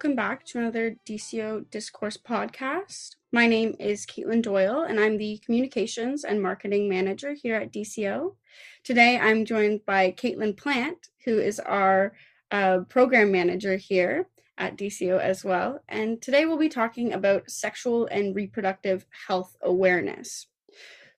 Welcome 0.00 0.16
back 0.16 0.46
to 0.46 0.58
another 0.58 0.96
DCO 1.04 1.68
Discourse 1.70 2.16
podcast. 2.16 3.16
My 3.32 3.46
name 3.46 3.76
is 3.78 4.06
Katelyn 4.06 4.40
Doyle, 4.40 4.80
and 4.80 4.98
I'm 4.98 5.18
the 5.18 5.42
Communications 5.44 6.24
and 6.24 6.42
Marketing 6.42 6.88
Manager 6.88 7.34
here 7.34 7.56
at 7.56 7.70
DCO. 7.70 8.34
Today, 8.82 9.18
I'm 9.18 9.44
joined 9.44 9.84
by 9.84 10.12
Caitlin 10.12 10.56
Plant, 10.56 11.08
who 11.26 11.38
is 11.38 11.60
our 11.60 12.14
uh, 12.50 12.78
Program 12.88 13.30
Manager 13.30 13.76
here 13.76 14.26
at 14.56 14.78
DCO 14.78 15.20
as 15.20 15.44
well. 15.44 15.82
And 15.86 16.22
today, 16.22 16.46
we'll 16.46 16.56
be 16.56 16.70
talking 16.70 17.12
about 17.12 17.50
sexual 17.50 18.06
and 18.06 18.34
reproductive 18.34 19.04
health 19.28 19.54
awareness. 19.60 20.46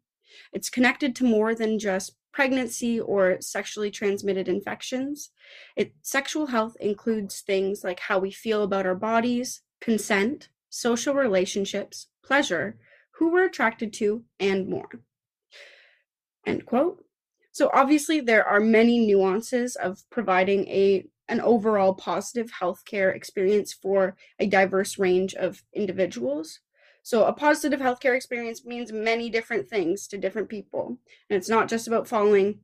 It's 0.53 0.69
connected 0.69 1.15
to 1.15 1.23
more 1.23 1.55
than 1.55 1.79
just 1.79 2.15
pregnancy 2.31 2.99
or 2.99 3.37
sexually 3.41 3.91
transmitted 3.91 4.47
infections. 4.47 5.31
It, 5.75 5.93
sexual 6.01 6.47
health 6.47 6.75
includes 6.79 7.41
things 7.41 7.83
like 7.83 7.99
how 7.99 8.19
we 8.19 8.31
feel 8.31 8.63
about 8.63 8.85
our 8.85 8.95
bodies, 8.95 9.61
consent, 9.81 10.49
social 10.69 11.13
relationships, 11.13 12.07
pleasure, 12.23 12.77
who 13.15 13.31
we're 13.31 13.45
attracted 13.45 13.93
to, 13.93 14.23
and 14.39 14.67
more. 14.67 14.89
End 16.45 16.65
quote. 16.65 17.03
So 17.51 17.69
obviously 17.73 18.21
there 18.21 18.47
are 18.47 18.59
many 18.59 19.05
nuances 19.05 19.75
of 19.75 20.09
providing 20.09 20.67
a 20.67 21.05
an 21.27 21.39
overall 21.39 21.93
positive 21.93 22.51
healthcare 22.61 23.15
experience 23.15 23.71
for 23.71 24.17
a 24.37 24.45
diverse 24.45 24.99
range 24.99 25.33
of 25.33 25.63
individuals. 25.73 26.59
So, 27.03 27.25
a 27.25 27.33
positive 27.33 27.79
healthcare 27.79 28.15
experience 28.15 28.65
means 28.65 28.91
many 28.91 29.29
different 29.29 29.67
things 29.67 30.07
to 30.07 30.17
different 30.17 30.49
people. 30.49 30.97
And 31.29 31.37
it's 31.37 31.49
not 31.49 31.67
just 31.67 31.87
about 31.87 32.07
following, 32.07 32.59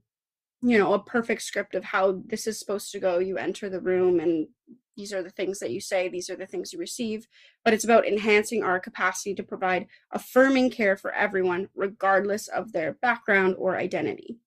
you 0.61 0.77
know, 0.77 0.93
a 0.93 1.03
perfect 1.03 1.41
script 1.41 1.73
of 1.75 1.83
how 1.83 2.21
this 2.25 2.45
is 2.45 2.59
supposed 2.59 2.91
to 2.91 2.99
go. 2.99 3.19
You 3.19 3.37
enter 3.37 3.69
the 3.69 3.79
room 3.79 4.19
and 4.19 4.47
these 4.95 5.13
are 5.13 5.21
the 5.21 5.29
things 5.29 5.59
that 5.59 5.71
you 5.71 5.79
say, 5.79 6.09
these 6.09 6.29
are 6.29 6.35
the 6.35 6.47
things 6.47 6.73
you 6.73 6.79
receive. 6.79 7.27
But 7.63 7.73
it's 7.73 7.83
about 7.83 8.07
enhancing 8.07 8.63
our 8.63 8.79
capacity 8.79 9.33
to 9.35 9.43
provide 9.43 9.87
affirming 10.11 10.71
care 10.71 10.97
for 10.97 11.11
everyone, 11.13 11.69
regardless 11.75 12.47
of 12.47 12.71
their 12.73 12.93
background 12.93 13.55
or 13.57 13.77
identity. 13.77 14.37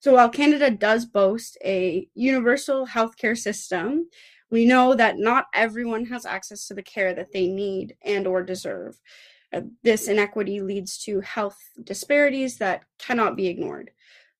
So, 0.00 0.14
while 0.14 0.30
Canada 0.30 0.70
does 0.70 1.04
boast 1.04 1.58
a 1.62 2.08
universal 2.14 2.86
healthcare 2.86 3.36
system, 3.36 4.08
we 4.50 4.66
know 4.66 4.94
that 4.94 5.18
not 5.18 5.46
everyone 5.54 6.06
has 6.06 6.26
access 6.26 6.66
to 6.66 6.74
the 6.74 6.82
care 6.82 7.14
that 7.14 7.32
they 7.32 7.46
need 7.46 7.96
and 8.02 8.26
or 8.26 8.42
deserve. 8.42 9.00
Uh, 9.52 9.62
this 9.82 10.08
inequity 10.08 10.60
leads 10.60 10.98
to 10.98 11.20
health 11.20 11.58
disparities 11.82 12.58
that 12.58 12.84
cannot 12.98 13.36
be 13.36 13.48
ignored. 13.48 13.90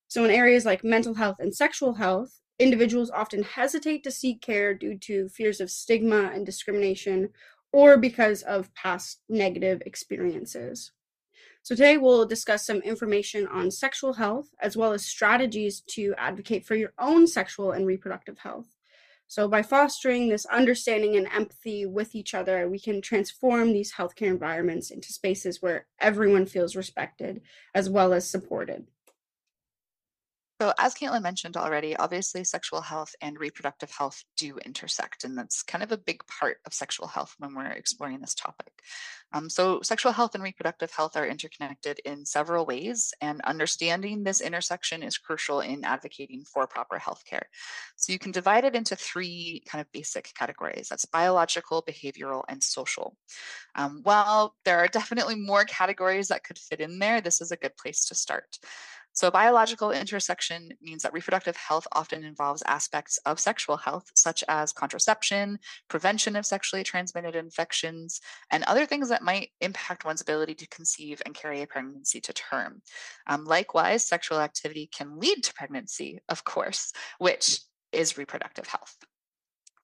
So 0.09 0.25
in 0.25 0.31
areas 0.31 0.65
like 0.65 0.85
mental 0.85 1.15
health 1.15 1.37
and 1.39 1.55
sexual 1.55 1.95
health, 1.95 2.41
individuals 2.59 3.11
often 3.11 3.43
hesitate 3.43 4.05
to 4.05 4.11
seek 4.11 4.43
care 4.43 4.75
due 4.75 4.99
to 4.99 5.29
fears 5.29 5.61
of 5.61 5.71
stigma 5.71 6.31
and 6.35 6.45
discrimination 6.45 7.31
or 7.73 7.97
because 7.97 8.43
of 8.43 8.75
past 8.75 9.21
negative 9.29 9.83
experiences. 9.87 10.93
So, 11.63 11.75
today 11.75 11.99
we'll 11.99 12.27
discuss 12.27 12.67
some 12.67 12.79
information 12.79 13.47
on 13.47 13.71
sexual 13.71 14.15
health 14.15 14.49
as 14.61 14.77
well 14.77 14.93
as 14.93 15.05
strategies 15.05 15.83
to 15.91 16.15
advocate 16.17 16.65
for 16.67 16.75
your 16.75 16.93
own 16.99 17.27
sexual 17.27 17.73
and 17.73 17.87
reproductive 17.87 18.39
health. 18.39 18.67
So, 19.31 19.47
by 19.47 19.63
fostering 19.63 20.29
this 20.29 20.45
understanding 20.47 21.15
and 21.15 21.29
empathy 21.29 21.87
with 21.87 22.17
each 22.17 22.35
other, 22.35 22.69
we 22.69 22.81
can 22.81 23.01
transform 23.01 23.73
these 23.73 23.93
healthcare 23.93 24.27
environments 24.27 24.91
into 24.91 25.13
spaces 25.13 25.63
where 25.63 25.87
everyone 26.01 26.47
feels 26.47 26.75
respected 26.75 27.41
as 27.73 27.89
well 27.89 28.13
as 28.13 28.29
supported. 28.29 28.89
So, 30.61 30.75
as 30.79 30.95
Caitlin 30.95 31.23
mentioned 31.23 31.57
already, 31.57 31.97
obviously 31.97 32.45
sexual 32.45 32.83
health 32.83 33.15
and 33.23 33.41
reproductive 33.41 33.91
health 33.91 34.23
do 34.37 34.59
intersect, 34.59 35.25
and 35.25 35.39
that's 35.39 35.63
kind 35.63 35.83
of 35.83 35.91
a 35.91 35.97
big 35.97 36.21
part 36.27 36.59
of 36.67 36.75
sexual 36.75 37.07
health 37.07 37.35
when 37.39 37.55
we're 37.55 37.65
exploring 37.69 38.21
this 38.21 38.35
topic. 38.35 38.71
Um, 39.33 39.49
so, 39.49 39.81
sexual 39.81 40.13
health 40.13 40.35
and 40.35 40.45
reproductive 40.45 40.91
health 40.91 41.17
are 41.17 41.27
interconnected 41.27 42.01
in 42.05 42.27
several 42.27 42.67
ways, 42.67 43.15
and 43.23 43.41
understanding 43.47 44.23
this 44.23 44.43
intersection 44.43 45.03
is 45.03 45.17
crucial 45.17 45.61
in 45.61 45.83
advocating 45.83 46.45
for 46.45 46.67
proper 46.67 46.99
health 46.99 47.23
care. 47.25 47.49
So, 47.97 48.13
you 48.13 48.19
can 48.19 48.31
divide 48.31 48.65
it 48.65 48.77
into 48.77 48.97
three 48.97 49.63
kind 49.67 49.81
of 49.81 49.91
basic 49.93 50.31
categories 50.35 50.89
that's 50.91 51.07
biological, 51.07 51.83
behavioral, 51.89 52.43
and 52.49 52.63
social. 52.63 53.17
Um, 53.77 54.01
while 54.03 54.57
there 54.67 54.79
are 54.81 54.89
definitely 54.89 55.37
more 55.37 55.65
categories 55.65 56.29
that 56.29 56.45
could 56.45 56.59
fit 56.59 56.81
in 56.81 56.99
there, 56.99 57.23
this 57.23 57.41
is 57.41 57.51
a 57.51 57.57
good 57.57 57.79
place 57.79 58.05
to 58.05 58.15
start. 58.15 58.59
So, 59.13 59.31
biological 59.31 59.91
intersection 59.91 60.73
means 60.81 61.03
that 61.03 61.13
reproductive 61.13 61.57
health 61.57 61.87
often 61.93 62.25
involves 62.25 62.63
aspects 62.67 63.19
of 63.27 63.41
sexual 63.41 63.77
health, 63.77 64.11
such 64.15 64.45
as 64.49 64.73
contraception, 64.73 65.59
prevention 65.89 66.37
of 66.37 66.47
sexually 66.47 66.85
transmitted 66.85 67.35
infections, 67.35 68.21
and 68.51 68.65
other 68.65 68.87
things 68.87 69.09
that 69.09 69.23
might 69.23 69.51
impact 69.61 70.05
one's 70.05 70.21
ability 70.21 70.55
to 70.55 70.69
conceive 70.69 71.21
and 71.27 71.35
carry 71.35 71.63
a 71.63 71.67
pregnancy 71.67 72.21
to 72.21 72.33
term. 72.33 72.83
Um, 73.27 73.45
likewise, 73.45 74.07
sexual 74.07 74.41
activity 74.41 74.89
can 74.93 75.19
lead 75.19 75.43
to 75.45 75.55
pregnancy, 75.55 76.21
of 76.29 76.45
course, 76.45 76.93
which 77.19 77.61
is 77.93 78.17
reproductive 78.17 78.69
health. 78.69 78.97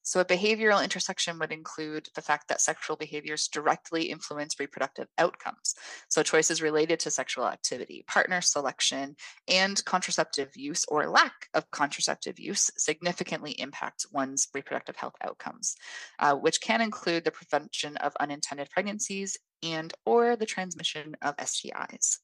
So, 0.06 0.20
a 0.20 0.24
behavioral 0.24 0.84
intersection 0.84 1.40
would 1.40 1.50
include 1.50 2.08
the 2.14 2.22
fact 2.22 2.46
that 2.46 2.60
sexual 2.60 2.94
behaviors 2.94 3.48
directly 3.48 4.04
influence 4.04 4.60
reproductive 4.60 5.08
outcomes. 5.18 5.74
So, 6.08 6.22
choices 6.22 6.62
related 6.62 7.00
to 7.00 7.10
sexual 7.10 7.48
activity, 7.48 8.04
partner 8.06 8.40
selection, 8.40 9.16
and 9.48 9.84
contraceptive 9.84 10.56
use 10.56 10.84
or 10.86 11.08
lack 11.08 11.48
of 11.54 11.68
contraceptive 11.72 12.38
use 12.38 12.70
significantly 12.78 13.60
impact 13.60 14.06
one's 14.12 14.46
reproductive 14.54 14.94
health 14.94 15.16
outcomes, 15.20 15.74
uh, 16.20 16.36
which 16.36 16.60
can 16.60 16.80
include 16.80 17.24
the 17.24 17.32
prevention 17.32 17.96
of 17.96 18.14
unintended 18.20 18.70
pregnancies 18.70 19.36
and 19.64 19.92
or 20.04 20.36
the 20.36 20.46
transmission 20.46 21.16
of 21.20 21.36
STIs. 21.38 22.18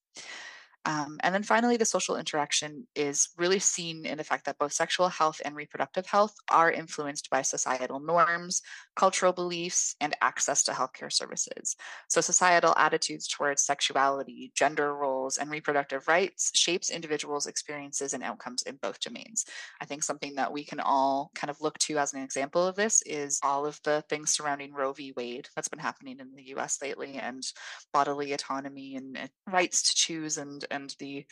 Um, 0.84 1.18
and 1.22 1.32
then 1.32 1.44
finally, 1.44 1.76
the 1.76 1.84
social 1.84 2.16
interaction 2.16 2.86
is 2.96 3.28
really 3.36 3.60
seen 3.60 4.04
in 4.04 4.18
the 4.18 4.24
fact 4.24 4.46
that 4.46 4.58
both 4.58 4.72
sexual 4.72 5.08
health 5.08 5.40
and 5.44 5.54
reproductive 5.54 6.06
health 6.06 6.34
are 6.50 6.72
influenced 6.72 7.30
by 7.30 7.42
societal 7.42 8.00
norms, 8.00 8.62
cultural 8.96 9.32
beliefs, 9.32 9.94
and 10.00 10.16
access 10.20 10.64
to 10.64 10.72
healthcare 10.72 11.12
services. 11.12 11.76
So, 12.08 12.20
societal 12.20 12.74
attitudes 12.76 13.28
towards 13.28 13.64
sexuality, 13.64 14.50
gender 14.56 14.94
roles, 14.94 15.38
and 15.38 15.50
reproductive 15.50 16.08
rights 16.08 16.50
shapes 16.54 16.90
individuals' 16.90 17.46
experiences 17.46 18.12
and 18.12 18.24
outcomes 18.24 18.62
in 18.62 18.76
both 18.82 18.98
domains. 18.98 19.44
I 19.80 19.84
think 19.84 20.02
something 20.02 20.34
that 20.34 20.52
we 20.52 20.64
can 20.64 20.80
all 20.80 21.30
kind 21.34 21.50
of 21.50 21.60
look 21.60 21.78
to 21.80 21.98
as 21.98 22.12
an 22.12 22.22
example 22.22 22.66
of 22.66 22.74
this 22.74 23.02
is 23.06 23.38
all 23.44 23.66
of 23.66 23.78
the 23.84 24.02
things 24.08 24.30
surrounding 24.30 24.72
Roe 24.72 24.92
v. 24.92 25.12
Wade 25.16 25.48
that's 25.54 25.68
been 25.68 25.78
happening 25.78 26.18
in 26.18 26.34
the 26.34 26.54
US 26.56 26.78
lately, 26.82 27.14
and 27.14 27.44
bodily 27.92 28.32
autonomy 28.32 28.96
and 28.96 29.30
rights 29.46 29.82
to 29.82 29.94
choose 29.94 30.38
and 30.38 30.64
and 30.72 30.94
the 30.98 31.24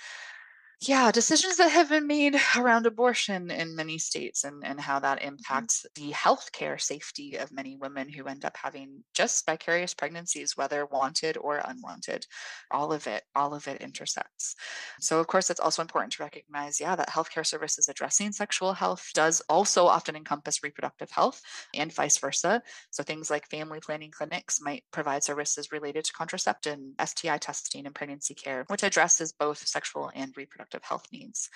yeah 0.82 1.11
decisions 1.11 1.59
that 1.59 1.71
have 1.71 1.91
been 1.91 2.06
made 2.06 2.35
around 2.56 2.87
abortion 2.87 3.50
in 3.50 3.77
many 3.77 3.99
states 3.99 4.44
and, 4.44 4.65
and 4.65 4.81
how 4.81 4.99
that 4.99 5.19
mm-hmm. 5.19 5.29
impacts 5.29 5.85
the 5.94 6.11
healthcare 6.11 6.81
safety 6.81 7.37
of 7.37 7.53
many 7.53 7.77
women 7.77 8.09
who 8.09 8.25
end 8.25 8.44
up 8.47 8.56
having 8.56 9.03
just 9.12 9.44
vicarious 9.44 9.93
pregnancies 9.93 10.56
whether 10.56 10.87
wanted 10.87 11.37
or 11.37 11.61
unwanted 11.67 12.27
all 12.71 12.93
of 12.93 13.06
it 13.06 13.23
all 13.37 13.53
of 13.53 13.69
it 13.69 13.82
intersects 13.82 14.56
so 15.00 15.21
of 15.21 15.27
course 15.27 15.50
it's 15.50 15.61
also 15.61 15.82
important 15.82 16.12
to 16.12 16.23
recognize 16.23 16.81
yeah 16.81 16.97
that 16.97 17.11
healthcare 17.11 17.44
services 17.44 17.88
addressing 17.88 18.32
sexual 18.32 18.73
health 18.73 19.11
does 19.12 19.43
also 19.50 19.87
often 19.87 20.17
encompass 20.17 20.62
reproductive 20.62 21.11
health 21.11 21.43
and 21.75 21.93
vice 21.93 22.17
versa 22.17 22.62
so 22.91 23.03
things 23.03 23.31
like 23.31 23.47
family 23.50 23.81
planning 23.81 24.11
clinics 24.11 24.61
might 24.62 24.82
provide 24.93 25.23
services 25.23 25.73
related 25.73 26.05
to 26.05 26.12
contraception 26.15 26.94
sti 27.05 27.37
testing 27.37 27.85
and 27.85 27.94
pregnancy 27.94 28.35
care 28.35 28.65
which 28.69 28.82
addresses 28.82 29.32
both 29.32 29.59
sexual 29.67 30.11
and 30.15 30.35
reproductive 30.38 30.69
reproductive 30.70 30.88
health 30.88 31.06
needs. 31.12 31.50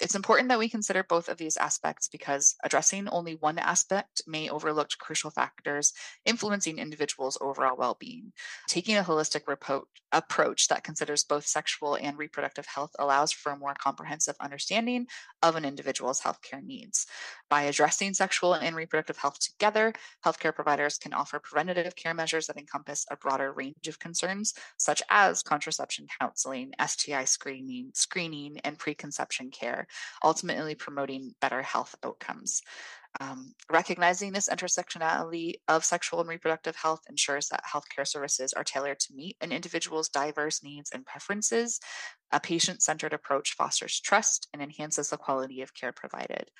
It's 0.00 0.14
important 0.14 0.48
that 0.48 0.58
we 0.58 0.68
consider 0.68 1.02
both 1.02 1.28
of 1.28 1.38
these 1.38 1.56
aspects 1.56 2.08
because 2.08 2.54
addressing 2.62 3.08
only 3.08 3.34
one 3.34 3.58
aspect 3.58 4.22
may 4.26 4.48
overlook 4.48 4.90
crucial 4.98 5.30
factors 5.30 5.92
influencing 6.24 6.78
individuals' 6.78 7.38
overall 7.40 7.76
well 7.76 7.96
being. 7.98 8.32
Taking 8.68 8.96
a 8.96 9.02
holistic 9.02 9.42
approach 10.12 10.68
that 10.68 10.84
considers 10.84 11.24
both 11.24 11.46
sexual 11.46 11.96
and 11.96 12.16
reproductive 12.18 12.66
health 12.66 12.90
allows 12.98 13.32
for 13.32 13.52
a 13.52 13.58
more 13.58 13.74
comprehensive 13.74 14.36
understanding 14.40 15.06
of 15.42 15.56
an 15.56 15.64
individual's 15.64 16.20
healthcare 16.20 16.62
needs. 16.62 17.06
By 17.50 17.62
addressing 17.62 18.14
sexual 18.14 18.54
and 18.54 18.76
reproductive 18.76 19.18
health 19.18 19.38
together, 19.40 19.92
healthcare 20.24 20.54
providers 20.54 20.98
can 20.98 21.12
offer 21.12 21.38
preventative 21.38 21.96
care 21.96 22.14
measures 22.14 22.46
that 22.46 22.56
encompass 22.56 23.04
a 23.10 23.16
broader 23.16 23.52
range 23.52 23.88
of 23.88 23.98
concerns, 23.98 24.54
such 24.76 25.02
as 25.10 25.42
contraception 25.42 26.06
counseling, 26.20 26.72
STI 26.84 27.24
screening, 27.24 27.90
screening, 27.94 28.57
and 28.64 28.78
preconception 28.78 29.50
care, 29.50 29.86
ultimately 30.24 30.74
promoting 30.74 31.34
better 31.40 31.62
health 31.62 31.94
outcomes. 32.04 32.62
Um, 33.20 33.54
recognizing 33.70 34.32
this 34.32 34.48
intersectionality 34.48 35.54
of 35.66 35.84
sexual 35.84 36.20
and 36.20 36.28
reproductive 36.28 36.76
health 36.76 37.00
ensures 37.08 37.48
that 37.48 37.64
healthcare 37.64 38.06
services 38.06 38.52
are 38.52 38.62
tailored 38.62 39.00
to 39.00 39.14
meet 39.14 39.36
an 39.40 39.50
individual's 39.50 40.08
diverse 40.08 40.62
needs 40.62 40.90
and 40.92 41.04
preferences. 41.04 41.80
A 42.30 42.38
patient 42.38 42.80
centered 42.80 43.12
approach 43.12 43.54
fosters 43.54 44.00
trust 44.00 44.46
and 44.52 44.62
enhances 44.62 45.10
the 45.10 45.16
quality 45.16 45.62
of 45.62 45.74
care 45.74 45.90
provided. 45.90 46.50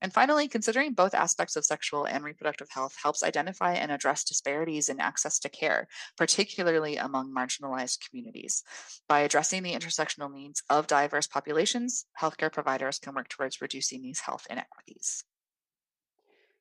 And 0.00 0.12
finally, 0.12 0.48
considering 0.48 0.94
both 0.94 1.12
aspects 1.12 1.56
of 1.56 1.64
sexual 1.64 2.04
and 2.06 2.24
reproductive 2.24 2.68
health 2.70 2.94
helps 3.02 3.22
identify 3.22 3.74
and 3.74 3.90
address 3.90 4.24
disparities 4.24 4.88
in 4.88 5.00
access 5.00 5.38
to 5.40 5.48
care, 5.48 5.88
particularly 6.16 6.96
among 6.96 7.34
marginalized 7.34 8.08
communities. 8.08 8.62
By 9.08 9.20
addressing 9.20 9.62
the 9.62 9.74
intersectional 9.74 10.32
needs 10.32 10.62
of 10.70 10.86
diverse 10.86 11.26
populations, 11.26 12.06
healthcare 12.18 12.52
providers 12.52 12.98
can 12.98 13.14
work 13.14 13.28
towards 13.28 13.60
reducing 13.60 14.00
these 14.00 14.20
health 14.20 14.46
inequities. 14.48 15.24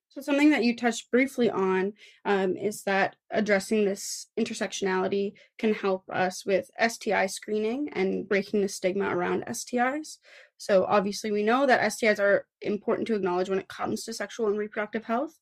So, 0.10 0.22
something 0.22 0.50
that 0.52 0.64
you 0.64 0.76
touched 0.76 1.12
briefly 1.12 1.50
on 1.50 1.94
um, 2.26 2.56
is 2.56 2.84
that 2.84 3.18
addressing 3.30 3.86
this 3.86 4.28
intersectionality 4.40 5.34
can 5.58 5.74
help 5.74 6.10
us 6.10 6.46
with 6.46 6.72
STI 6.80 7.26
screening 7.26 7.90
and 7.94 8.28
breaking 8.28 8.62
the 8.62 8.70
stigma 8.70 9.16
around 9.16 9.46
STIs. 9.46 10.18
So, 10.58 10.86
obviously, 10.86 11.32
we 11.32 11.44
know 11.44 11.66
that 11.66 11.82
STIs 11.92 12.20
are 12.20 12.48
important 12.62 13.08
to 13.08 13.16
acknowledge 13.16 13.50
when 13.50 13.60
it 13.60 13.68
comes 13.68 14.04
to 14.06 14.14
sexual 14.14 14.48
and 14.48 14.58
reproductive 14.58 15.04
health. 15.04 15.38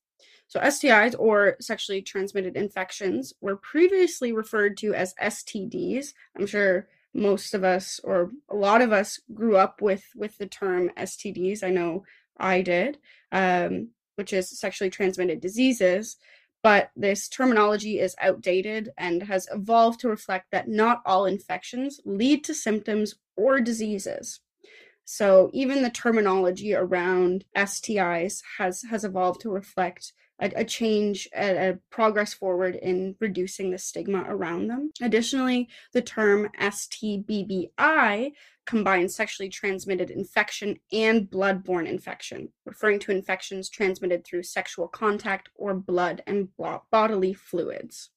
So, 0.48 0.60
STIs 0.60 1.16
or 1.18 1.58
sexually 1.62 2.02
transmitted 2.02 2.58
infections 2.58 3.34
were 3.42 3.58
previously 3.58 4.34
referred 4.34 4.78
to 4.78 4.94
as 4.94 5.14
STDs. 5.22 6.08
I'm 6.38 6.48
sure 6.48 6.88
most 7.14 7.54
of 7.54 7.64
us 7.64 8.00
or 8.04 8.32
a 8.50 8.56
lot 8.56 8.82
of 8.82 8.92
us 8.92 9.20
grew 9.34 9.56
up 9.56 9.82
with 9.82 10.04
with 10.16 10.38
the 10.38 10.48
term 10.48 10.92
STDs. 10.98 11.64
I 11.64 11.70
know 11.70 12.04
I 12.38 12.62
did. 12.62 12.98
Um, 13.32 13.90
which 14.16 14.34
is 14.34 14.50
sexually 14.50 14.90
transmitted 14.90 15.40
diseases, 15.40 16.18
but 16.64 16.90
this 16.96 17.30
terminology 17.30 18.00
is 18.00 18.16
outdated 18.20 18.92
and 18.98 19.22
has 19.24 19.48
evolved 19.54 20.00
to 20.00 20.10
reflect 20.10 20.48
that 20.52 20.68
not 20.68 21.02
all 21.06 21.26
infections 21.26 22.00
lead 22.06 22.44
to 22.44 22.54
symptoms 22.54 23.16
or 23.36 23.60
diseases. 23.60 24.40
So 25.06 25.52
even 25.54 25.84
the 25.84 25.92
terminology 25.92 26.74
around 26.74 27.46
STIs 27.56 28.42
has 28.58 28.82
has 28.90 29.04
evolved 29.04 29.42
to 29.42 29.52
reflect 29.52 30.14
a, 30.40 30.52
a 30.56 30.66
change, 30.66 31.28
a, 31.36 31.70
a, 31.70 31.80
progress 31.90 32.34
forward 32.34 32.76
in 32.76 33.16
reducing 33.20 33.72
the 33.72 33.78
stigma 33.78 34.24
around 34.28 34.68
them. 34.68 34.92
Additionally, 35.02 35.70
the 35.94 36.02
term 36.02 36.50
STBBI 36.60 38.32
combines 38.66 39.16
sexually 39.16 39.50
transmitted 39.50 40.10
infection 40.10 40.78
and 40.92 41.30
bloodborne 41.30 41.88
infection, 41.88 42.50
referring 42.66 43.00
to 43.00 43.12
infections 43.12 43.70
transmitted 43.70 44.26
through 44.26 44.44
sexual 44.44 44.88
contact 44.88 45.50
or 45.56 45.74
blood 45.74 46.22
and 46.28 46.50
bodily 46.92 47.34
fluids. 47.34 48.10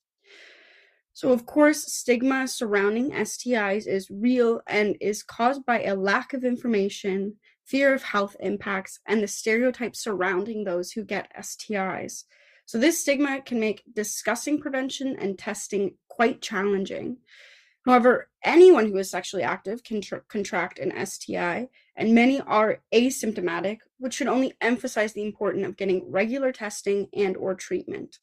So, 1.13 1.33
of 1.33 1.45
course, 1.45 1.91
stigma 1.91 2.47
surrounding 2.47 3.11
STIs 3.11 3.87
is 3.87 4.09
real 4.09 4.61
and 4.67 4.95
is 5.01 5.21
caused 5.21 5.65
by 5.65 5.83
a 5.83 5.95
lack 5.95 6.33
of 6.33 6.45
information 6.45 7.35
fear 7.69 7.93
of 7.93 8.01
health 8.01 8.35
impacts, 8.39 8.99
and 9.05 9.21
the 9.21 9.27
stereotypes 9.27 9.99
surrounding 9.99 10.63
those 10.63 10.91
who 10.91 11.03
get 11.03 11.31
STIs. 11.37 12.23
So, 12.65 12.77
this 12.77 13.01
stigma 13.01 13.41
can 13.41 13.59
make 13.59 13.83
discussing 13.93 14.59
prevention 14.59 15.15
and 15.19 15.37
testing 15.37 15.95
quite 16.07 16.41
challenging. 16.41 17.17
However, 17.85 18.29
anyone 18.43 18.87
who 18.87 18.97
is 18.97 19.09
sexually 19.09 19.43
active 19.43 19.83
can 19.83 20.01
tr- 20.01 20.17
contract 20.27 20.79
an 20.79 20.93
STI, 21.05 21.69
and 21.95 22.15
many 22.15 22.41
are 22.41 22.81
asymptomatic, 22.93 23.79
which 23.97 24.15
should 24.15 24.27
only 24.27 24.53
emphasize 24.61 25.13
the 25.13 25.23
importance 25.23 25.65
of 25.65 25.77
getting 25.77 26.11
regular 26.11 26.51
testing 26.51 27.07
and 27.13 27.37
or 27.37 27.55
treatment 27.55 28.19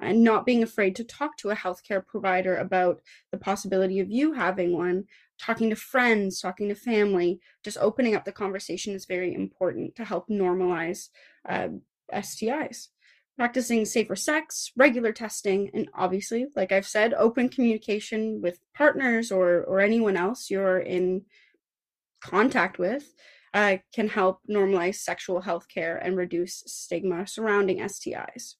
and 0.00 0.22
not 0.22 0.46
being 0.46 0.62
afraid 0.62 0.94
to 0.96 1.04
talk 1.04 1.36
to 1.36 1.50
a 1.50 1.56
healthcare 1.56 2.04
provider 2.04 2.56
about 2.56 3.00
the 3.32 3.38
possibility 3.38 4.00
of 4.00 4.10
you 4.10 4.32
having 4.32 4.72
one 4.72 5.04
talking 5.40 5.70
to 5.70 5.76
friends, 5.76 6.40
talking 6.40 6.68
to 6.68 6.74
family, 6.74 7.40
just 7.62 7.78
opening 7.80 8.14
up 8.14 8.24
the 8.24 8.32
conversation 8.32 8.94
is 8.94 9.06
very 9.06 9.34
important 9.34 9.94
to 9.96 10.04
help 10.04 10.28
normalize 10.28 11.08
uh, 11.48 11.68
STIs. 12.12 12.88
Practicing 13.36 13.84
safer 13.84 14.16
sex, 14.16 14.72
regular 14.76 15.12
testing, 15.12 15.70
and 15.72 15.88
obviously, 15.94 16.46
like 16.56 16.72
I've 16.72 16.88
said, 16.88 17.14
open 17.14 17.48
communication 17.48 18.40
with 18.42 18.58
partners 18.74 19.30
or 19.30 19.62
or 19.62 19.78
anyone 19.78 20.16
else 20.16 20.50
you're 20.50 20.80
in 20.80 21.22
contact 22.20 22.80
with 22.80 23.14
uh, 23.54 23.76
can 23.94 24.08
help 24.08 24.40
normalize 24.50 24.96
sexual 24.96 25.40
health 25.40 25.68
care 25.68 25.96
and 25.96 26.16
reduce 26.16 26.64
stigma 26.66 27.28
surrounding 27.28 27.78
STIs. 27.78 28.54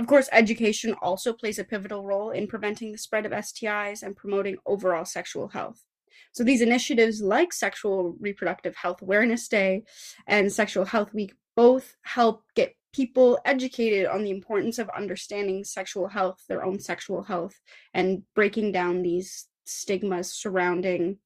Of 0.00 0.06
course, 0.06 0.30
education 0.32 0.94
also 1.02 1.34
plays 1.34 1.58
a 1.58 1.64
pivotal 1.64 2.06
role 2.06 2.30
in 2.30 2.46
preventing 2.46 2.90
the 2.90 2.96
spread 2.96 3.26
of 3.26 3.32
STIs 3.32 4.02
and 4.02 4.16
promoting 4.16 4.56
overall 4.64 5.04
sexual 5.04 5.48
health. 5.48 5.84
So 6.32 6.42
these 6.42 6.62
initiatives 6.62 7.20
like 7.20 7.52
Sexual 7.52 8.16
Reproductive 8.18 8.74
Health 8.74 9.02
Awareness 9.02 9.46
Day 9.46 9.84
and 10.26 10.50
Sexual 10.50 10.86
Health 10.86 11.12
Week 11.12 11.34
both 11.54 11.96
help 12.00 12.44
get 12.54 12.76
people 12.94 13.38
educated 13.44 14.06
on 14.06 14.24
the 14.24 14.30
importance 14.30 14.78
of 14.78 14.88
understanding 14.96 15.64
sexual 15.64 16.08
health, 16.08 16.44
their 16.48 16.64
own 16.64 16.80
sexual 16.80 17.22
health, 17.22 17.60
and 17.92 18.22
breaking 18.34 18.72
down 18.72 19.02
these 19.02 19.48
stigmas 19.66 20.32
surrounding 20.32 21.18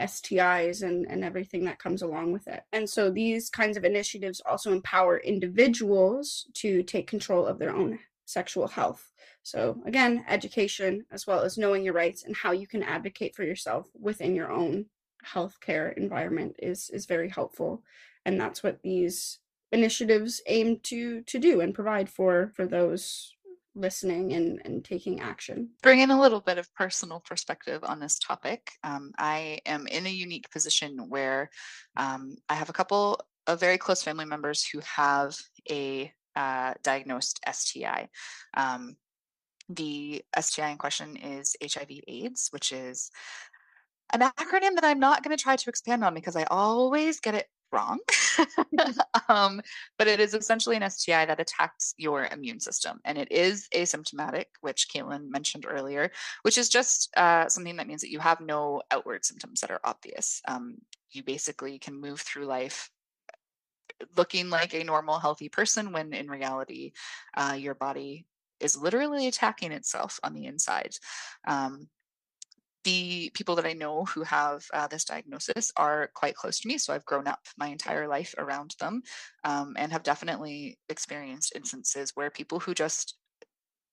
STIs 0.00 0.82
and, 0.82 1.06
and 1.06 1.22
everything 1.22 1.66
that 1.66 1.78
comes 1.78 2.00
along 2.00 2.32
with 2.32 2.48
it. 2.48 2.62
And 2.72 2.88
so 2.88 3.10
these 3.10 3.50
kinds 3.50 3.76
of 3.76 3.84
initiatives 3.84 4.40
also 4.46 4.72
empower 4.72 5.18
individuals 5.18 6.46
to 6.54 6.82
take 6.82 7.06
control 7.06 7.46
of 7.46 7.58
their 7.58 7.76
own 7.76 7.98
sexual 8.32 8.68
health. 8.68 9.12
So, 9.42 9.82
again, 9.86 10.24
education 10.28 11.04
as 11.10 11.26
well 11.26 11.40
as 11.40 11.58
knowing 11.58 11.84
your 11.84 11.94
rights 11.94 12.24
and 12.24 12.36
how 12.36 12.52
you 12.52 12.66
can 12.66 12.82
advocate 12.82 13.34
for 13.34 13.44
yourself 13.44 13.86
within 13.98 14.34
your 14.34 14.50
own 14.50 14.86
healthcare 15.26 15.96
environment 15.96 16.56
is 16.58 16.90
is 16.90 17.06
very 17.06 17.28
helpful. 17.28 17.82
And 18.24 18.40
that's 18.40 18.62
what 18.62 18.82
these 18.82 19.38
initiatives 19.72 20.40
aim 20.46 20.78
to 20.84 21.22
to 21.22 21.38
do 21.38 21.60
and 21.60 21.74
provide 21.74 22.08
for 22.08 22.52
for 22.54 22.66
those 22.66 23.32
listening 23.74 24.34
and, 24.34 24.60
and 24.64 24.84
taking 24.84 25.20
action. 25.20 25.70
Bring 25.82 26.00
in 26.00 26.10
a 26.10 26.20
little 26.20 26.40
bit 26.40 26.58
of 26.58 26.72
personal 26.74 27.20
perspective 27.20 27.82
on 27.82 28.00
this 28.00 28.18
topic. 28.18 28.72
Um, 28.84 29.12
I 29.18 29.60
am 29.66 29.86
in 29.86 30.06
a 30.06 30.10
unique 30.10 30.50
position 30.50 31.08
where 31.08 31.50
um, 31.96 32.36
I 32.48 32.54
have 32.54 32.68
a 32.68 32.74
couple 32.74 33.18
of 33.46 33.60
very 33.60 33.78
close 33.78 34.02
family 34.02 34.24
members 34.24 34.66
who 34.66 34.80
have 34.80 35.36
a 35.70 36.12
uh, 36.36 36.74
diagnosed 36.82 37.40
STI. 37.50 38.08
Um, 38.54 38.96
the 39.68 40.24
STI 40.38 40.70
in 40.70 40.78
question 40.78 41.16
is 41.16 41.56
HIV 41.62 41.90
AIDS, 42.08 42.48
which 42.50 42.72
is 42.72 43.10
an 44.12 44.20
acronym 44.20 44.74
that 44.74 44.84
I'm 44.84 45.00
not 45.00 45.22
going 45.22 45.36
to 45.36 45.42
try 45.42 45.56
to 45.56 45.70
expand 45.70 46.04
on 46.04 46.14
because 46.14 46.36
I 46.36 46.44
always 46.44 47.20
get 47.20 47.34
it 47.34 47.46
wrong. 47.72 47.98
um, 49.28 49.60
but 49.98 50.08
it 50.08 50.20
is 50.20 50.34
essentially 50.34 50.76
an 50.76 50.88
STI 50.88 51.26
that 51.26 51.40
attacks 51.40 51.94
your 51.96 52.26
immune 52.26 52.60
system. 52.60 53.00
And 53.04 53.18
it 53.18 53.30
is 53.30 53.68
asymptomatic, 53.74 54.46
which 54.60 54.88
Caitlin 54.94 55.30
mentioned 55.30 55.66
earlier, 55.68 56.10
which 56.42 56.58
is 56.58 56.68
just 56.68 57.10
uh, 57.16 57.48
something 57.48 57.76
that 57.76 57.86
means 57.86 58.00
that 58.02 58.10
you 58.10 58.20
have 58.20 58.40
no 58.40 58.82
outward 58.90 59.24
symptoms 59.24 59.60
that 59.60 59.70
are 59.70 59.80
obvious. 59.84 60.40
Um, 60.48 60.76
you 61.10 61.22
basically 61.22 61.78
can 61.78 62.00
move 62.00 62.20
through 62.20 62.46
life 62.46 62.90
looking 64.16 64.50
like 64.50 64.74
a 64.74 64.84
normal, 64.84 65.18
healthy 65.18 65.48
person 65.48 65.92
when 65.92 66.12
in 66.12 66.30
reality, 66.30 66.92
uh, 67.36 67.56
your 67.58 67.74
body 67.74 68.26
is 68.60 68.76
literally 68.76 69.26
attacking 69.26 69.72
itself 69.72 70.20
on 70.22 70.32
the 70.32 70.46
inside. 70.46 70.94
Um, 71.46 71.88
the 72.84 73.30
people 73.34 73.54
that 73.56 73.66
I 73.66 73.74
know 73.74 74.04
who 74.04 74.22
have 74.24 74.64
uh, 74.74 74.88
this 74.88 75.04
diagnosis 75.04 75.70
are 75.76 76.10
quite 76.14 76.34
close 76.34 76.60
to 76.60 76.68
me. 76.68 76.78
So 76.78 76.92
I've 76.92 77.04
grown 77.04 77.28
up 77.28 77.40
my 77.56 77.68
entire 77.68 78.08
life 78.08 78.34
around 78.38 78.74
them 78.80 79.02
um, 79.44 79.74
and 79.78 79.92
have 79.92 80.02
definitely 80.02 80.78
experienced 80.88 81.52
instances 81.54 82.12
where 82.14 82.30
people 82.30 82.58
who 82.58 82.74
just 82.74 83.18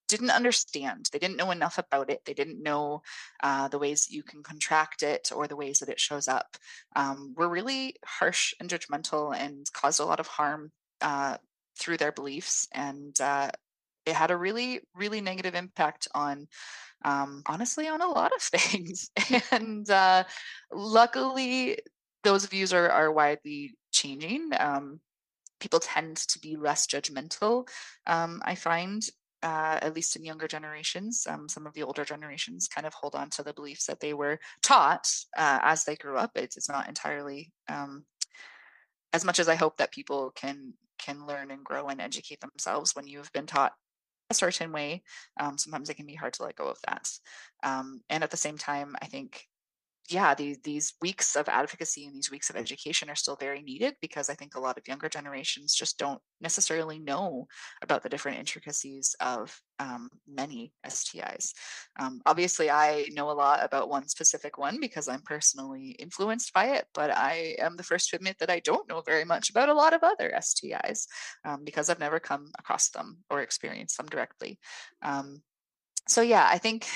didn't 0.10 0.32
understand, 0.32 1.10
they 1.12 1.20
didn't 1.20 1.38
know 1.38 1.52
enough 1.52 1.78
about 1.78 2.10
it, 2.10 2.22
they 2.26 2.34
didn't 2.34 2.62
know 2.62 3.02
uh, 3.42 3.68
the 3.70 3.80
ways 3.80 4.06
that 4.06 4.14
you 4.14 4.24
can 4.24 4.44
contract 4.44 5.04
it 5.04 5.32
or 5.34 5.48
the 5.48 5.56
ways 5.56 5.80
that 5.80 5.90
it 5.90 6.00
shows 6.00 6.28
up, 6.28 6.58
um, 6.96 7.34
were 7.38 7.48
really 7.48 7.96
harsh 8.06 8.54
and 8.60 8.70
judgmental 8.70 9.36
and 9.36 9.72
caused 9.72 10.00
a 10.00 10.06
lot 10.06 10.20
of 10.20 10.28
harm 10.28 10.72
uh, 11.02 11.38
through 11.80 11.98
their 11.98 12.12
beliefs. 12.12 12.68
And 12.74 13.20
uh, 13.22 13.52
it 14.06 14.14
had 14.14 14.32
a 14.32 14.38
really, 14.38 14.82
really 14.96 15.22
negative 15.22 15.56
impact 15.56 16.08
on 16.14 16.48
um, 17.06 17.44
honestly 17.46 17.88
on 17.88 18.02
a 18.02 18.08
lot 18.08 18.32
of 18.36 18.42
things. 18.42 19.10
and 19.52 19.90
uh, 19.90 20.24
luckily, 20.72 21.78
those 22.24 22.46
views 22.46 22.74
are, 22.74 22.90
are 22.90 23.12
widely 23.12 23.76
changing. 23.92 24.50
Um, 24.60 25.00
people 25.60 25.80
tend 25.80 26.18
to 26.18 26.40
be 26.40 26.56
less 26.56 26.88
judgmental, 26.88 27.68
um, 28.08 28.42
I 28.44 28.56
find. 28.56 29.04
Uh, 29.42 29.80
at 29.82 29.96
least 29.96 30.18
in 30.18 30.26
younger 30.26 30.50
generations, 30.50 31.26
um, 31.30 31.48
some 31.48 31.66
of 31.66 31.74
the 31.74 31.84
older 31.84 32.04
generations 32.04 32.68
kind 32.68 32.86
of 32.86 32.94
hold 32.94 33.16
on 33.16 33.30
to 33.30 33.42
the 33.42 33.54
beliefs 33.54 33.86
that 33.86 34.02
they 34.02 34.14
were 34.14 34.38
taught 34.62 35.08
uh, 35.38 35.60
as 35.64 35.86
they 35.86 35.96
grew 35.96 36.18
up. 36.18 36.32
It's, 36.36 36.58
it's 36.58 36.68
not 36.68 36.90
entirely 36.90 37.54
um, 37.70 38.04
as 39.14 39.26
much 39.26 39.40
as 39.40 39.50
I 39.50 39.56
hope 39.56 39.78
that 39.78 39.92
people 39.92 40.32
can 40.36 40.74
can 40.98 41.26
learn 41.26 41.52
and 41.52 41.64
grow 41.64 41.88
and 41.88 42.02
educate 42.02 42.42
themselves 42.42 42.96
when 42.96 43.08
you've 43.08 43.32
been 43.32 43.46
taught 43.46 43.72
a 44.30 44.34
certain 44.34 44.72
way, 44.72 45.02
um, 45.40 45.58
sometimes 45.58 45.90
it 45.90 45.96
can 45.96 46.06
be 46.06 46.14
hard 46.14 46.34
to 46.34 46.44
let 46.44 46.56
go 46.56 46.68
of 46.68 46.78
that. 46.88 47.10
Um, 47.64 48.02
and 48.10 48.24
at 48.24 48.32
the 48.32 48.38
same 48.38 48.58
time, 48.58 48.96
I 49.02 49.06
think 49.06 49.48
yeah, 50.10 50.34
these 50.34 50.58
these 50.64 50.94
weeks 51.02 51.36
of 51.36 51.48
advocacy 51.48 52.06
and 52.06 52.16
these 52.16 52.32
weeks 52.32 52.50
of 52.50 52.56
education 52.56 53.10
are 53.10 53.16
still 53.16 53.36
very 53.36 53.62
needed 53.62 53.96
because 54.02 54.30
I 54.30 54.34
think 54.34 54.56
a 54.56 54.60
lot 54.60 54.78
of 54.78 54.88
younger 54.88 55.08
generations 55.08 55.76
just 55.76 56.00
don't 56.00 56.22
necessarily 56.42 57.00
know 57.00 57.48
about 57.82 58.02
the 58.02 58.10
different 58.10 58.40
intricacies 58.40 59.16
of 59.22 59.56
um, 59.80 60.10
many 60.28 60.74
STIs. 60.86 61.52
Um, 62.00 62.22
obviously, 62.26 62.70
I 62.70 63.06
know 63.12 63.30
a 63.30 63.34
lot 63.34 63.64
about 63.64 63.90
one 63.90 64.08
specific 64.08 64.58
one 64.58 64.80
because 64.80 65.08
I'm 65.08 65.22
personally 65.22 65.96
influenced 66.00 66.54
by 66.54 66.76
it, 66.78 66.86
but 66.94 67.12
I 67.12 67.56
am 67.60 67.78
the 67.78 67.84
first 67.84 68.10
to 68.10 68.16
admit 68.16 68.38
that 68.40 68.50
I 68.50 68.60
don't 68.60 68.90
know 68.90 69.02
very 69.02 69.26
much 69.26 69.50
about 69.50 69.70
a 69.70 69.74
lot 69.74 69.94
of 69.94 70.04
other 70.04 70.34
STIs 70.38 71.06
um, 71.46 71.64
because 71.64 71.90
I've 71.90 72.00
never 72.00 72.20
come 72.20 72.52
across 72.58 72.90
them 72.90 73.20
or 73.30 73.42
experienced 73.42 73.98
them 73.98 74.08
directly. 74.08 74.60
Um, 75.02 75.44
so 76.08 76.22
yeah, 76.22 76.48
I 76.50 76.58
think 76.58 76.88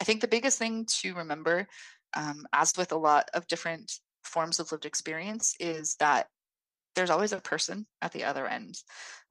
I 0.00 0.04
think 0.04 0.20
the 0.20 0.28
biggest 0.28 0.58
thing 0.58 0.86
to 1.00 1.14
remember, 1.14 1.66
um, 2.16 2.46
as 2.52 2.72
with 2.76 2.92
a 2.92 2.96
lot 2.96 3.28
of 3.34 3.46
different 3.46 3.92
forms 4.24 4.58
of 4.58 4.72
lived 4.72 4.86
experience, 4.86 5.54
is 5.60 5.96
that 6.00 6.26
there's 6.94 7.10
always 7.10 7.32
a 7.32 7.40
person 7.40 7.86
at 8.02 8.12
the 8.12 8.24
other 8.24 8.46
end. 8.46 8.74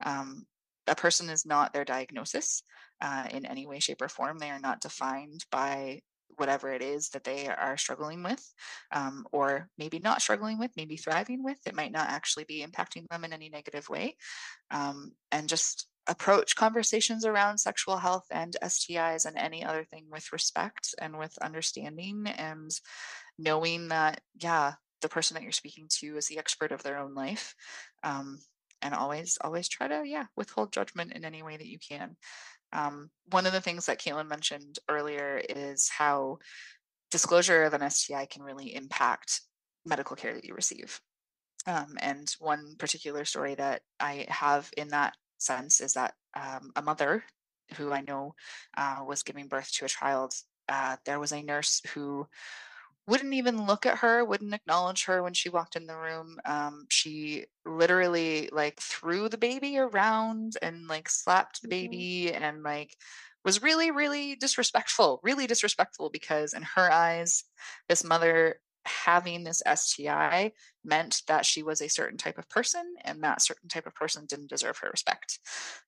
Um, 0.04 0.44
a 0.86 0.94
person 0.94 1.28
is 1.28 1.44
not 1.44 1.72
their 1.72 1.84
diagnosis 1.84 2.62
uh, 3.00 3.26
in 3.30 3.46
any 3.46 3.66
way, 3.66 3.80
shape, 3.80 4.02
or 4.02 4.08
form. 4.08 4.38
They 4.38 4.50
are 4.50 4.60
not 4.60 4.80
defined 4.80 5.44
by 5.50 6.00
whatever 6.36 6.72
it 6.72 6.82
is 6.82 7.10
that 7.10 7.24
they 7.24 7.48
are 7.48 7.76
struggling 7.76 8.22
with, 8.22 8.42
um, 8.92 9.26
or 9.32 9.68
maybe 9.76 9.98
not 9.98 10.22
struggling 10.22 10.58
with, 10.58 10.70
maybe 10.76 10.96
thriving 10.96 11.42
with. 11.42 11.58
It 11.66 11.74
might 11.74 11.92
not 11.92 12.08
actually 12.08 12.44
be 12.44 12.64
impacting 12.64 13.06
them 13.10 13.24
in 13.24 13.32
any 13.32 13.50
negative 13.50 13.88
way. 13.88 14.16
Um, 14.70 15.12
and 15.32 15.48
just 15.48 15.86
approach 16.06 16.56
conversations 16.56 17.24
around 17.24 17.58
sexual 17.58 17.96
health 17.96 18.24
and 18.30 18.56
STIs 18.62 19.26
and 19.26 19.36
any 19.36 19.64
other 19.64 19.84
thing 19.84 20.06
with 20.10 20.32
respect 20.32 20.94
and 21.00 21.18
with 21.18 21.36
understanding 21.38 22.26
and 22.26 22.70
knowing 23.38 23.88
that, 23.88 24.20
yeah, 24.40 24.72
the 25.02 25.08
person 25.08 25.34
that 25.34 25.42
you're 25.42 25.52
speaking 25.52 25.86
to 25.88 26.16
is 26.16 26.26
the 26.26 26.38
expert 26.38 26.72
of 26.72 26.82
their 26.82 26.98
own 26.98 27.14
life. 27.14 27.54
Um, 28.02 28.38
and 28.82 28.94
always, 28.94 29.38
always 29.42 29.68
try 29.68 29.88
to, 29.88 30.02
yeah, 30.06 30.24
withhold 30.36 30.72
judgment 30.72 31.12
in 31.12 31.24
any 31.24 31.42
way 31.42 31.56
that 31.56 31.66
you 31.66 31.78
can. 31.78 32.16
Um, 32.72 33.10
one 33.30 33.46
of 33.46 33.52
the 33.52 33.60
things 33.60 33.86
that 33.86 34.00
Caitlin 34.00 34.28
mentioned 34.28 34.78
earlier 34.88 35.40
is 35.48 35.88
how 35.88 36.38
disclosure 37.10 37.64
of 37.64 37.74
an 37.74 37.88
STI 37.90 38.26
can 38.26 38.42
really 38.42 38.74
impact 38.74 39.42
medical 39.84 40.16
care 40.16 40.34
that 40.34 40.44
you 40.44 40.54
receive. 40.54 41.00
Um, 41.66 41.96
and 42.00 42.32
one 42.38 42.76
particular 42.78 43.24
story 43.24 43.54
that 43.56 43.82
I 43.98 44.26
have 44.28 44.70
in 44.76 44.88
that 44.88 45.14
sense 45.42 45.80
is 45.80 45.94
that 45.94 46.14
um, 46.34 46.72
a 46.76 46.82
mother 46.82 47.24
who 47.76 47.92
I 47.92 48.00
know 48.00 48.34
uh, 48.76 49.04
was 49.06 49.22
giving 49.22 49.48
birth 49.48 49.70
to 49.74 49.84
a 49.84 49.88
child, 49.88 50.34
uh, 50.68 50.96
there 51.04 51.20
was 51.20 51.32
a 51.32 51.42
nurse 51.42 51.80
who 51.94 52.26
wouldn't 53.06 53.34
even 53.34 53.66
look 53.66 53.86
at 53.86 53.98
her, 53.98 54.24
wouldn't 54.24 54.54
acknowledge 54.54 55.04
her 55.06 55.22
when 55.22 55.34
she 55.34 55.48
walked 55.48 55.74
in 55.74 55.86
the 55.86 55.96
room. 55.96 56.38
Um, 56.44 56.86
she 56.88 57.46
literally 57.66 58.48
like 58.52 58.78
threw 58.80 59.28
the 59.28 59.38
baby 59.38 59.78
around 59.78 60.54
and 60.62 60.86
like 60.86 61.08
slapped 61.08 61.62
the 61.62 61.68
mm-hmm. 61.68 61.90
baby 61.90 62.32
and 62.32 62.62
like 62.62 62.96
was 63.44 63.62
really, 63.62 63.90
really 63.90 64.36
disrespectful, 64.36 65.20
really 65.22 65.46
disrespectful 65.46 66.10
because 66.10 66.54
in 66.54 66.62
her 66.62 66.92
eyes, 66.92 67.44
this 67.88 68.04
mother 68.04 68.60
having 68.86 69.44
this 69.44 69.62
STI 69.66 70.52
meant 70.84 71.22
that 71.28 71.44
she 71.44 71.62
was 71.62 71.80
a 71.80 71.88
certain 71.88 72.16
type 72.16 72.38
of 72.38 72.48
person 72.48 72.94
and 73.04 73.22
that 73.22 73.42
certain 73.42 73.68
type 73.68 73.86
of 73.86 73.94
person 73.94 74.24
didn't 74.26 74.50
deserve 74.50 74.78
her 74.78 74.90
respect. 74.90 75.38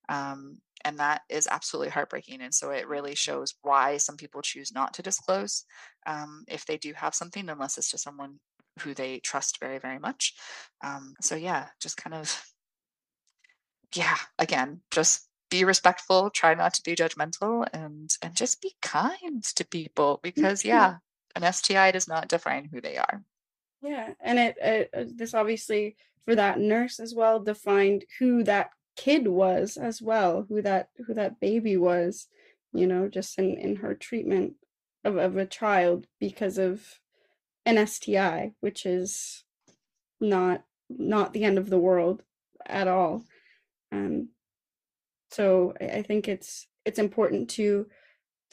Um, 0.09 0.59
and 0.85 0.97
that 0.99 1.21
is 1.29 1.47
absolutely 1.49 1.89
heartbreaking. 1.89 2.41
And 2.41 2.53
so 2.53 2.69
it 2.69 2.87
really 2.87 3.15
shows 3.15 3.55
why 3.61 3.97
some 3.97 4.17
people 4.17 4.41
choose 4.41 4.73
not 4.73 4.93
to 4.95 5.01
disclose 5.01 5.65
um, 6.05 6.43
if 6.47 6.65
they 6.65 6.77
do 6.77 6.93
have 6.95 7.15
something, 7.15 7.49
unless 7.49 7.77
it's 7.77 7.91
to 7.91 7.97
someone 7.97 8.39
who 8.79 8.93
they 8.93 9.19
trust 9.19 9.59
very, 9.59 9.79
very 9.79 9.99
much. 9.99 10.33
Um, 10.83 11.13
so 11.21 11.35
yeah, 11.35 11.67
just 11.79 11.97
kind 11.97 12.13
of, 12.13 12.43
yeah, 13.95 14.17
again, 14.37 14.81
just 14.91 15.27
be 15.49 15.63
respectful, 15.63 16.31
try 16.31 16.55
not 16.55 16.73
to 16.73 16.81
be 16.83 16.95
judgmental, 16.95 17.67
and 17.73 18.09
and 18.23 18.35
just 18.35 18.61
be 18.61 18.73
kind 18.81 19.43
to 19.43 19.63
people 19.65 20.19
because 20.23 20.65
yeah, 20.65 20.95
an 21.35 21.51
STI 21.51 21.91
does 21.91 22.07
not 22.07 22.27
define 22.27 22.65
who 22.65 22.81
they 22.81 22.97
are. 22.97 23.23
Yeah, 23.81 24.13
and 24.21 24.39
it, 24.39 24.55
it 24.61 24.89
uh, 24.95 25.03
this 25.13 25.33
obviously 25.33 25.95
for 26.25 26.35
that 26.35 26.59
nurse 26.59 26.99
as 26.99 27.13
well 27.13 27.39
defined 27.39 28.05
who 28.19 28.43
that 28.43 28.71
kid 28.95 29.27
was 29.27 29.77
as 29.77 30.01
well, 30.01 30.45
who 30.47 30.61
that 30.61 30.89
who 31.05 31.13
that 31.13 31.39
baby 31.39 31.75
was, 31.77 32.27
you 32.71 32.87
know, 32.87 33.07
just 33.07 33.37
in 33.37 33.57
in 33.57 33.77
her 33.77 33.93
treatment 33.93 34.53
of 35.03 35.17
of 35.17 35.37
a 35.37 35.45
child 35.45 36.07
because 36.19 36.57
of 36.57 36.99
an 37.65 37.85
STI, 37.85 38.53
which 38.61 38.85
is 38.85 39.43
not 40.19 40.63
not 40.89 41.33
the 41.33 41.43
end 41.43 41.57
of 41.57 41.69
the 41.69 41.79
world 41.79 42.23
at 42.65 42.87
all. 42.87 43.23
Um, 43.91 44.29
so 45.29 45.73
I, 45.81 45.85
I 45.85 46.01
think 46.03 46.27
it's 46.27 46.67
it's 46.85 46.99
important 46.99 47.49
to 47.51 47.87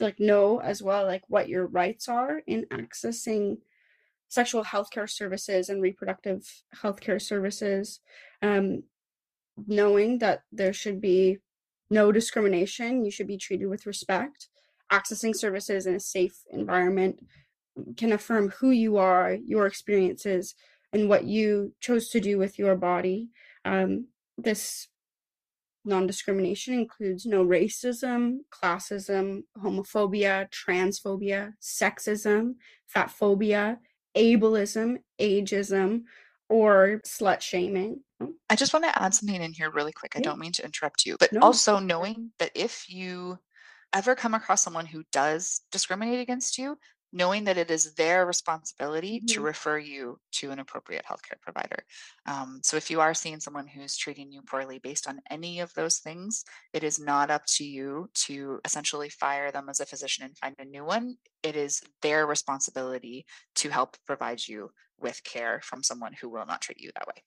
like 0.01 0.19
know 0.19 0.59
as 0.61 0.81
well 0.81 1.05
like 1.05 1.23
what 1.27 1.49
your 1.49 1.65
rights 1.67 2.07
are 2.07 2.41
in 2.47 2.65
accessing 2.71 3.57
sexual 4.27 4.63
healthcare 4.63 5.09
services 5.09 5.69
and 5.69 5.81
reproductive 5.81 6.63
healthcare 6.75 7.21
services, 7.21 7.99
um, 8.41 8.83
knowing 9.67 10.19
that 10.19 10.43
there 10.51 10.73
should 10.73 11.01
be 11.01 11.37
no 11.89 12.11
discrimination, 12.11 13.03
you 13.03 13.11
should 13.11 13.27
be 13.27 13.37
treated 13.37 13.67
with 13.67 13.85
respect, 13.85 14.47
accessing 14.91 15.35
services 15.35 15.85
in 15.85 15.95
a 15.95 15.99
safe 15.99 16.43
environment 16.49 17.19
can 17.97 18.11
affirm 18.11 18.49
who 18.49 18.71
you 18.71 18.97
are, 18.97 19.33
your 19.33 19.65
experiences, 19.65 20.55
and 20.93 21.09
what 21.09 21.25
you 21.25 21.73
chose 21.79 22.09
to 22.09 22.19
do 22.19 22.37
with 22.37 22.59
your 22.59 22.75
body. 22.75 23.29
Um, 23.65 24.07
this 24.37 24.87
non 25.83 26.07
discrimination 26.07 26.73
includes 26.73 27.25
no 27.25 27.43
racism, 27.45 28.39
classism, 28.51 29.43
homophobia, 29.57 30.49
transphobia, 30.51 31.53
sexism, 31.61 32.55
fatphobia, 32.93 33.77
ableism, 34.15 34.97
ageism, 35.19 36.03
or 36.49 37.01
slut 37.05 37.41
shaming. 37.41 38.01
I 38.49 38.55
just 38.55 38.73
want 38.73 38.85
to 38.85 39.01
add 39.01 39.13
something 39.13 39.41
in 39.41 39.53
here 39.53 39.71
really 39.71 39.93
quick. 39.93 40.13
I 40.15 40.19
don't 40.19 40.39
mean 40.39 40.51
to 40.53 40.65
interrupt 40.65 41.05
you, 41.05 41.17
but 41.19 41.33
no. 41.33 41.39
also 41.41 41.79
knowing 41.79 42.31
that 42.39 42.51
if 42.53 42.85
you 42.87 43.39
ever 43.93 44.15
come 44.15 44.33
across 44.33 44.63
someone 44.63 44.85
who 44.85 45.03
does 45.11 45.61
discriminate 45.71 46.19
against 46.19 46.57
you, 46.57 46.77
knowing 47.13 47.43
that 47.43 47.57
it 47.57 47.69
is 47.69 47.93
their 47.95 48.25
responsibility 48.25 49.17
mm-hmm. 49.17 49.25
to 49.27 49.41
refer 49.41 49.77
you 49.77 50.19
to 50.31 50.51
an 50.51 50.59
appropriate 50.59 51.05
healthcare 51.05 51.39
provider. 51.41 51.83
Um, 52.25 52.59
so 52.63 52.77
if 52.77 52.89
you 52.89 53.01
are 53.01 53.13
seeing 53.13 53.39
someone 53.39 53.67
who's 53.67 53.97
treating 53.97 54.31
you 54.31 54.41
poorly 54.41 54.79
based 54.79 55.07
on 55.07 55.19
any 55.29 55.59
of 55.59 55.73
those 55.73 55.97
things, 55.97 56.43
it 56.73 56.83
is 56.83 56.99
not 56.99 57.29
up 57.29 57.43
to 57.57 57.63
you 57.63 58.09
to 58.25 58.59
essentially 58.65 59.09
fire 59.09 59.51
them 59.51 59.67
as 59.69 59.79
a 59.79 59.85
physician 59.85 60.25
and 60.25 60.37
find 60.37 60.55
a 60.59 60.65
new 60.65 60.85
one. 60.85 61.17
It 61.43 61.55
is 61.55 61.81
their 62.01 62.25
responsibility 62.25 63.25
to 63.55 63.69
help 63.69 63.97
provide 64.05 64.47
you 64.47 64.71
with 64.99 65.23
care 65.23 65.61
from 65.63 65.83
someone 65.83 66.13
who 66.19 66.29
will 66.29 66.45
not 66.45 66.61
treat 66.61 66.79
you 66.79 66.91
that 66.95 67.07
way. 67.07 67.23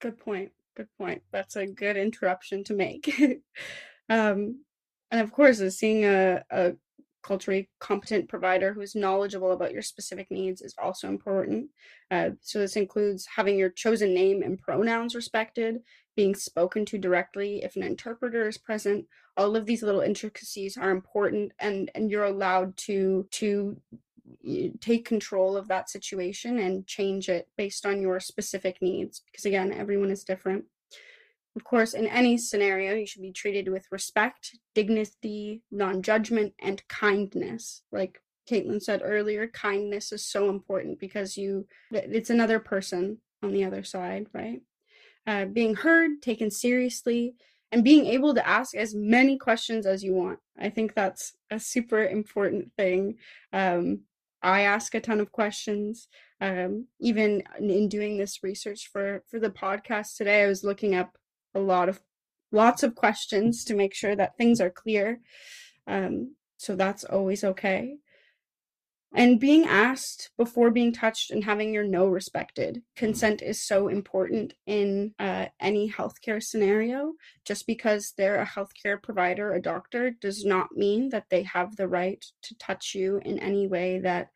Good 0.00 0.18
point. 0.18 0.52
Good 0.76 0.88
point. 0.98 1.22
That's 1.30 1.56
a 1.56 1.66
good 1.66 1.96
interruption 1.96 2.64
to 2.64 2.74
make. 2.74 3.12
um, 4.08 4.64
and 5.10 5.20
of 5.20 5.30
course, 5.30 5.58
seeing 5.76 6.04
a, 6.04 6.42
a 6.50 6.72
culturally 7.22 7.68
competent 7.78 8.28
provider 8.28 8.72
who's 8.72 8.94
knowledgeable 8.94 9.52
about 9.52 9.72
your 9.72 9.82
specific 9.82 10.30
needs 10.30 10.60
is 10.60 10.74
also 10.82 11.08
important. 11.08 11.68
Uh, 12.10 12.30
so, 12.40 12.58
this 12.58 12.76
includes 12.76 13.26
having 13.36 13.58
your 13.58 13.70
chosen 13.70 14.12
name 14.14 14.42
and 14.42 14.60
pronouns 14.60 15.14
respected, 15.14 15.80
being 16.16 16.34
spoken 16.34 16.84
to 16.86 16.98
directly 16.98 17.62
if 17.62 17.76
an 17.76 17.82
interpreter 17.82 18.48
is 18.48 18.58
present. 18.58 19.06
All 19.36 19.56
of 19.56 19.66
these 19.66 19.82
little 19.82 20.02
intricacies 20.02 20.76
are 20.76 20.90
important, 20.90 21.52
and, 21.58 21.90
and 21.94 22.10
you're 22.10 22.24
allowed 22.24 22.76
to, 22.78 23.26
to 23.30 23.80
take 24.80 25.04
control 25.04 25.56
of 25.56 25.68
that 25.68 25.90
situation 25.90 26.58
and 26.58 26.86
change 26.86 27.28
it 27.28 27.48
based 27.56 27.86
on 27.86 28.00
your 28.00 28.18
specific 28.18 28.80
needs 28.80 29.20
because 29.26 29.44
again 29.44 29.72
everyone 29.72 30.10
is 30.10 30.24
different 30.24 30.64
of 31.54 31.64
course, 31.64 31.92
in 31.92 32.06
any 32.06 32.38
scenario, 32.38 32.94
you 32.94 33.06
should 33.06 33.22
be 33.22 33.32
treated 33.32 33.68
with 33.68 33.86
respect, 33.90 34.56
dignity, 34.74 35.62
non 35.70 36.02
judgment, 36.02 36.54
and 36.58 36.86
kindness. 36.88 37.82
Like 37.92 38.22
Caitlin 38.50 38.82
said 38.82 39.02
earlier, 39.04 39.46
kindness 39.48 40.12
is 40.12 40.24
so 40.24 40.48
important 40.48 40.98
because 40.98 41.36
you 41.36 41.66
it's 41.90 42.30
another 42.30 42.58
person 42.58 43.18
on 43.42 43.52
the 43.52 43.64
other 43.64 43.84
side, 43.84 44.28
right? 44.32 44.60
Uh, 45.26 45.44
being 45.44 45.74
heard, 45.74 46.22
taken 46.22 46.50
seriously, 46.50 47.34
and 47.70 47.84
being 47.84 48.06
able 48.06 48.34
to 48.34 48.46
ask 48.46 48.74
as 48.74 48.94
many 48.94 49.36
questions 49.36 49.86
as 49.86 50.02
you 50.02 50.14
want. 50.14 50.38
I 50.58 50.70
think 50.70 50.94
that's 50.94 51.34
a 51.50 51.60
super 51.60 52.04
important 52.04 52.72
thing. 52.76 53.16
Um, 53.52 54.00
I 54.42 54.62
ask 54.62 54.94
a 54.94 55.00
ton 55.00 55.20
of 55.20 55.32
questions. 55.32 56.08
Um, 56.40 56.86
even 56.98 57.42
in 57.60 57.88
doing 57.88 58.16
this 58.16 58.42
research 58.42 58.88
for 58.90 59.22
for 59.28 59.38
the 59.38 59.50
podcast 59.50 60.16
today, 60.16 60.42
I 60.44 60.48
was 60.48 60.64
looking 60.64 60.94
up 60.94 61.16
a 61.54 61.60
lot 61.60 61.88
of 61.88 62.00
lots 62.50 62.82
of 62.82 62.94
questions 62.94 63.64
to 63.64 63.74
make 63.74 63.94
sure 63.94 64.14
that 64.14 64.36
things 64.36 64.60
are 64.60 64.70
clear. 64.70 65.20
Um, 65.86 66.36
so 66.58 66.76
that's 66.76 67.04
always 67.04 67.42
okay. 67.42 67.96
And 69.14 69.38
being 69.38 69.66
asked 69.66 70.30
before 70.38 70.70
being 70.70 70.92
touched 70.92 71.30
and 71.30 71.44
having 71.44 71.74
your 71.74 71.84
no 71.84 72.06
respected. 72.06 72.82
Consent 72.96 73.42
is 73.42 73.60
so 73.60 73.88
important 73.88 74.54
in 74.66 75.14
uh, 75.18 75.46
any 75.60 75.90
healthcare 75.90 76.42
scenario. 76.42 77.12
Just 77.44 77.66
because 77.66 78.14
they're 78.16 78.40
a 78.40 78.46
healthcare 78.46 79.02
provider, 79.02 79.52
a 79.52 79.60
doctor, 79.60 80.10
does 80.10 80.46
not 80.46 80.76
mean 80.76 81.10
that 81.10 81.26
they 81.28 81.42
have 81.42 81.76
the 81.76 81.88
right 81.88 82.24
to 82.42 82.56
touch 82.56 82.94
you 82.94 83.20
in 83.22 83.38
any 83.38 83.66
way 83.66 83.98
that 83.98 84.30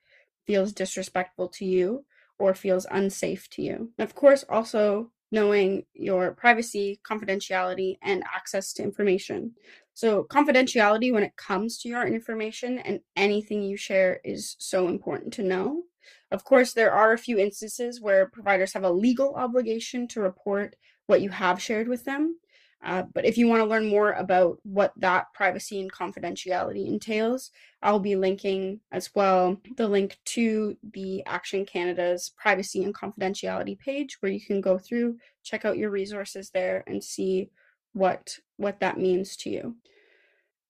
feels 0.47 0.73
disrespectful 0.73 1.49
to 1.49 1.65
you 1.65 2.05
or 2.39 2.55
feels 2.55 2.87
unsafe 2.91 3.49
to 3.51 3.63
you. 3.63 3.93
Of 3.99 4.15
course, 4.15 4.45
also 4.47 5.11
knowing 5.31 5.85
your 5.95 6.33
privacy, 6.35 7.01
confidentiality, 7.09 7.99
and 8.03 8.23
access 8.35 8.73
to 8.75 8.83
information. 8.83 9.55
So, 9.95 10.25
confidentiality 10.25 11.13
when 11.13 11.23
it 11.23 11.37
comes 11.37 11.79
to 11.79 11.89
your 11.89 12.07
information 12.07 12.79
and 12.79 13.01
anything 13.17 13.63
you 13.63 13.77
share 13.77 14.21
is 14.25 14.57
so 14.59 14.89
important 14.89 15.33
to 15.35 15.43
know. 15.43 15.85
Of 16.31 16.45
course, 16.45 16.73
there 16.73 16.93
are 16.93 17.13
a 17.13 17.19
few 17.19 17.39
instances 17.39 18.01
where 18.01 18.29
providers 18.29 18.73
have 18.75 18.85
a 18.85 18.91
legal 18.91 19.35
obligation 19.35 20.07
to 20.09 20.21
report 20.21 20.77
what 21.07 21.21
you 21.23 21.31
have 21.31 21.63
shared 21.63 21.89
with 21.89 22.05
them. 22.05 22.39
Uh, 22.85 23.03
but 23.15 23.25
if 23.25 23.37
you 23.37 23.49
want 23.49 23.61
to 23.61 23.69
learn 23.69 23.89
more 23.89 24.13
about 24.13 24.59
what 24.63 24.93
that 24.97 25.27
privacy 25.35 25.81
and 25.81 25.93
confidentiality 25.93 26.87
entails, 26.87 27.51
I'll 27.83 27.99
be 27.99 28.17
linking 28.17 28.81
as 28.93 29.11
well 29.15 29.61
the 29.77 29.89
link 29.89 30.19
to 30.27 30.77
the 30.93 31.25
Action 31.27 31.65
Canada's 31.65 32.33
privacy 32.37 32.85
and 32.85 32.95
confidentiality 32.95 33.79
page 33.79 34.19
where 34.21 34.31
you 34.31 34.41
can 34.41 34.61
go 34.61 34.79
through, 34.79 35.17
check 35.43 35.65
out 35.65 35.79
your 35.79 35.91
resources 35.91 36.51
there, 36.51 36.85
and 36.87 37.03
see 37.03 37.51
what 37.93 38.39
what 38.57 38.81
that 38.81 38.99
means 38.99 39.37
to 39.37 39.51
you. 39.51 39.77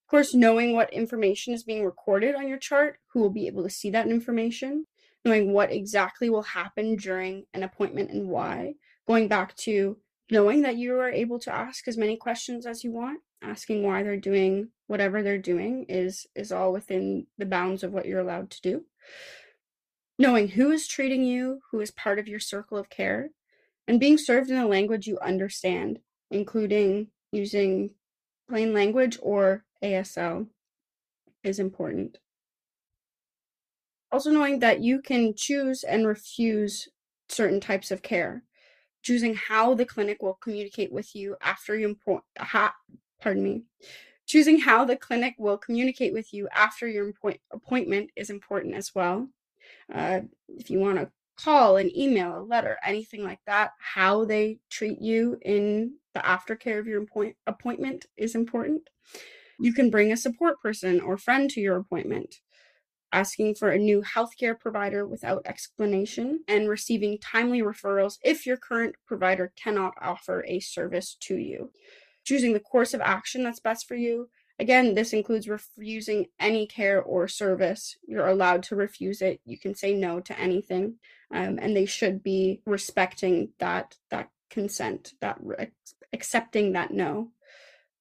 Of 0.06 0.10
course, 0.10 0.34
knowing 0.34 0.72
what 0.72 0.92
information 0.92 1.52
is 1.52 1.64
being 1.64 1.84
recorded 1.84 2.36
on 2.36 2.46
your 2.46 2.58
chart, 2.58 3.00
who 3.12 3.20
will 3.20 3.30
be 3.30 3.48
able 3.48 3.64
to 3.64 3.70
see 3.70 3.90
that 3.90 4.06
information, 4.06 4.86
knowing 5.24 5.52
what 5.52 5.72
exactly 5.72 6.30
will 6.30 6.42
happen 6.42 6.94
during 6.94 7.46
an 7.52 7.64
appointment 7.64 8.10
and 8.10 8.28
why, 8.28 8.74
going 9.08 9.26
back 9.26 9.56
to 9.56 9.96
knowing 10.30 10.62
that 10.62 10.76
you 10.76 10.98
are 10.98 11.10
able 11.10 11.38
to 11.38 11.54
ask 11.54 11.86
as 11.86 11.96
many 11.96 12.16
questions 12.16 12.66
as 12.66 12.82
you 12.82 12.90
want 12.90 13.20
asking 13.42 13.82
why 13.82 14.02
they're 14.02 14.16
doing 14.16 14.68
whatever 14.86 15.22
they're 15.22 15.38
doing 15.38 15.84
is 15.88 16.26
is 16.34 16.52
all 16.52 16.72
within 16.72 17.26
the 17.38 17.46
bounds 17.46 17.82
of 17.82 17.92
what 17.92 18.06
you're 18.06 18.20
allowed 18.20 18.50
to 18.50 18.60
do. 18.62 18.84
Knowing 20.18 20.48
who 20.48 20.70
is 20.70 20.88
treating 20.88 21.22
you 21.22 21.60
who 21.70 21.80
is 21.80 21.90
part 21.90 22.18
of 22.18 22.28
your 22.28 22.40
circle 22.40 22.78
of 22.78 22.88
care 22.88 23.30
and 23.86 24.00
being 24.00 24.18
served 24.18 24.50
in 24.50 24.56
a 24.56 24.66
language 24.66 25.06
you 25.06 25.18
understand 25.20 25.98
including 26.30 27.08
using 27.32 27.90
plain 28.48 28.72
language 28.72 29.18
or 29.22 29.64
asl 29.82 30.46
is 31.44 31.58
important. 31.58 32.18
Also 34.10 34.30
knowing 34.30 34.60
that 34.60 34.80
you 34.80 35.02
can 35.02 35.34
choose 35.36 35.84
and 35.84 36.06
refuse 36.06 36.88
certain 37.28 37.60
types 37.60 37.90
of 37.90 38.02
care 38.02 38.42
choosing 39.06 39.34
how 39.48 39.74
the 39.74 39.84
clinic 39.94 40.18
will 40.22 40.38
communicate 40.46 40.92
with 40.92 41.14
you 41.14 41.36
after 41.40 41.72
you 41.78 41.86
impo- 41.94 42.22
ha- 42.38 42.74
pardon 43.22 43.42
me 43.48 43.62
choosing 44.26 44.58
how 44.58 44.84
the 44.84 44.96
clinic 44.96 45.34
will 45.38 45.56
communicate 45.56 46.12
with 46.12 46.28
you 46.34 46.48
after 46.52 46.88
your 46.88 47.08
appoint- 47.10 47.40
appointment 47.52 48.10
is 48.16 48.28
important 48.28 48.74
as 48.74 48.92
well. 48.92 49.28
Uh, 49.92 50.20
if 50.48 50.68
you 50.70 50.80
want 50.80 50.98
to 50.98 51.10
call 51.36 51.76
an 51.76 51.90
email 51.96 52.30
a 52.38 52.48
letter 52.54 52.78
anything 52.82 53.22
like 53.22 53.40
that 53.46 53.70
how 53.78 54.24
they 54.24 54.58
treat 54.70 54.98
you 55.00 55.38
in 55.42 55.94
the 56.14 56.20
aftercare 56.20 56.78
of 56.80 56.86
your 56.86 57.02
appoint- 57.02 57.36
appointment 57.46 58.06
is 58.16 58.34
important. 58.34 58.82
You 59.60 59.72
can 59.72 59.90
bring 59.90 60.10
a 60.12 60.16
support 60.16 60.60
person 60.60 61.00
or 61.00 61.16
friend 61.16 61.48
to 61.50 61.60
your 61.60 61.76
appointment 61.76 62.30
asking 63.16 63.54
for 63.54 63.70
a 63.70 63.78
new 63.78 64.02
healthcare 64.02 64.58
provider 64.58 65.06
without 65.06 65.40
explanation, 65.46 66.40
and 66.46 66.68
receiving 66.68 67.16
timely 67.18 67.62
referrals 67.62 68.18
if 68.22 68.44
your 68.44 68.58
current 68.58 68.94
provider 69.06 69.50
cannot 69.56 69.94
offer 70.02 70.44
a 70.46 70.60
service 70.60 71.16
to 71.18 71.36
you. 71.36 71.70
Choosing 72.24 72.52
the 72.52 72.60
course 72.60 72.92
of 72.92 73.00
action 73.00 73.42
that's 73.42 73.58
best 73.58 73.88
for 73.88 73.94
you. 73.94 74.28
Again, 74.58 74.94
this 74.94 75.14
includes 75.14 75.48
refusing 75.48 76.26
any 76.38 76.66
care 76.66 77.02
or 77.02 77.26
service. 77.26 77.96
You're 78.06 78.28
allowed 78.28 78.62
to 78.64 78.76
refuse 78.76 79.22
it. 79.22 79.40
You 79.46 79.58
can 79.58 79.74
say 79.74 79.94
no 79.94 80.20
to 80.20 80.38
anything, 80.38 80.96
um, 81.30 81.58
and 81.58 81.74
they 81.74 81.86
should 81.86 82.22
be 82.22 82.60
respecting 82.66 83.50
that 83.60 83.96
that 84.10 84.28
consent, 84.50 85.14
that 85.22 85.38
re- 85.40 85.70
accepting 86.12 86.72
that 86.72 86.90
no. 86.90 87.30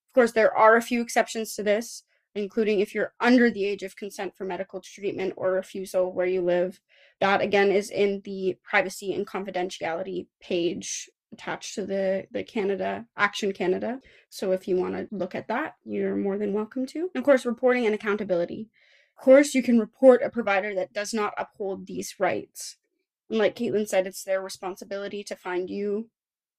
Of 0.09 0.13
course, 0.13 0.33
there 0.33 0.53
are 0.53 0.75
a 0.75 0.81
few 0.81 1.01
exceptions 1.01 1.55
to 1.55 1.63
this 1.63 2.03
including 2.35 2.81
if 2.81 2.93
you're 2.93 3.13
under 3.19 3.49
the 3.49 3.65
age 3.65 3.81
of 3.81 3.95
consent 3.95 4.35
for 4.35 4.43
medical 4.45 4.81
treatment 4.81 5.33
or 5.37 5.53
refusal 5.53 6.13
where 6.13 6.25
you 6.25 6.41
live. 6.41 6.79
That 7.21 7.41
again 7.41 7.71
is 7.71 7.89
in 7.89 8.21
the 8.25 8.57
privacy 8.61 9.13
and 9.13 9.25
confidentiality 9.25 10.27
page 10.41 11.09
attached 11.31 11.75
to 11.75 11.85
the 11.85 12.27
the 12.31 12.43
Canada 12.43 13.05
Action 13.17 13.53
Canada. 13.53 14.01
So 14.29 14.51
if 14.51 14.67
you 14.67 14.75
want 14.75 14.95
to 14.95 15.07
look 15.11 15.33
at 15.33 15.47
that, 15.47 15.75
you're 15.85 16.15
more 16.15 16.37
than 16.37 16.53
welcome 16.53 16.85
to. 16.87 16.99
And 16.99 17.21
of 17.21 17.23
course, 17.23 17.45
reporting 17.45 17.85
and 17.85 17.95
accountability. 17.95 18.69
Of 19.17 19.23
course, 19.23 19.55
you 19.55 19.63
can 19.63 19.79
report 19.79 20.21
a 20.23 20.29
provider 20.29 20.75
that 20.75 20.93
does 20.93 21.13
not 21.13 21.33
uphold 21.37 21.87
these 21.87 22.15
rights. 22.19 22.75
And 23.29 23.39
like 23.39 23.55
Caitlin 23.55 23.87
said, 23.87 24.05
it's 24.05 24.23
their 24.23 24.41
responsibility 24.41 25.23
to 25.23 25.35
find 25.37 25.69
you 25.69 26.09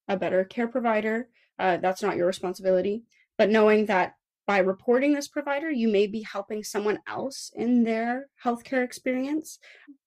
a 0.09 0.17
better 0.17 0.43
care 0.43 0.67
provider. 0.67 1.29
Uh, 1.59 1.77
that's 1.77 2.03
not 2.03 2.17
your 2.17 2.27
responsibility. 2.27 3.05
But 3.37 3.51
knowing 3.51 3.87
that 3.87 4.15
by 4.47 4.59
reporting 4.59 5.13
this 5.13 5.27
provider, 5.27 5.71
you 5.71 5.89
may 5.89 6.07
be 6.07 6.23
helping 6.23 6.63
someone 6.63 7.01
else 7.07 7.51
in 7.55 7.83
their 7.83 8.29
healthcare 8.45 8.85
experience. 8.85 9.59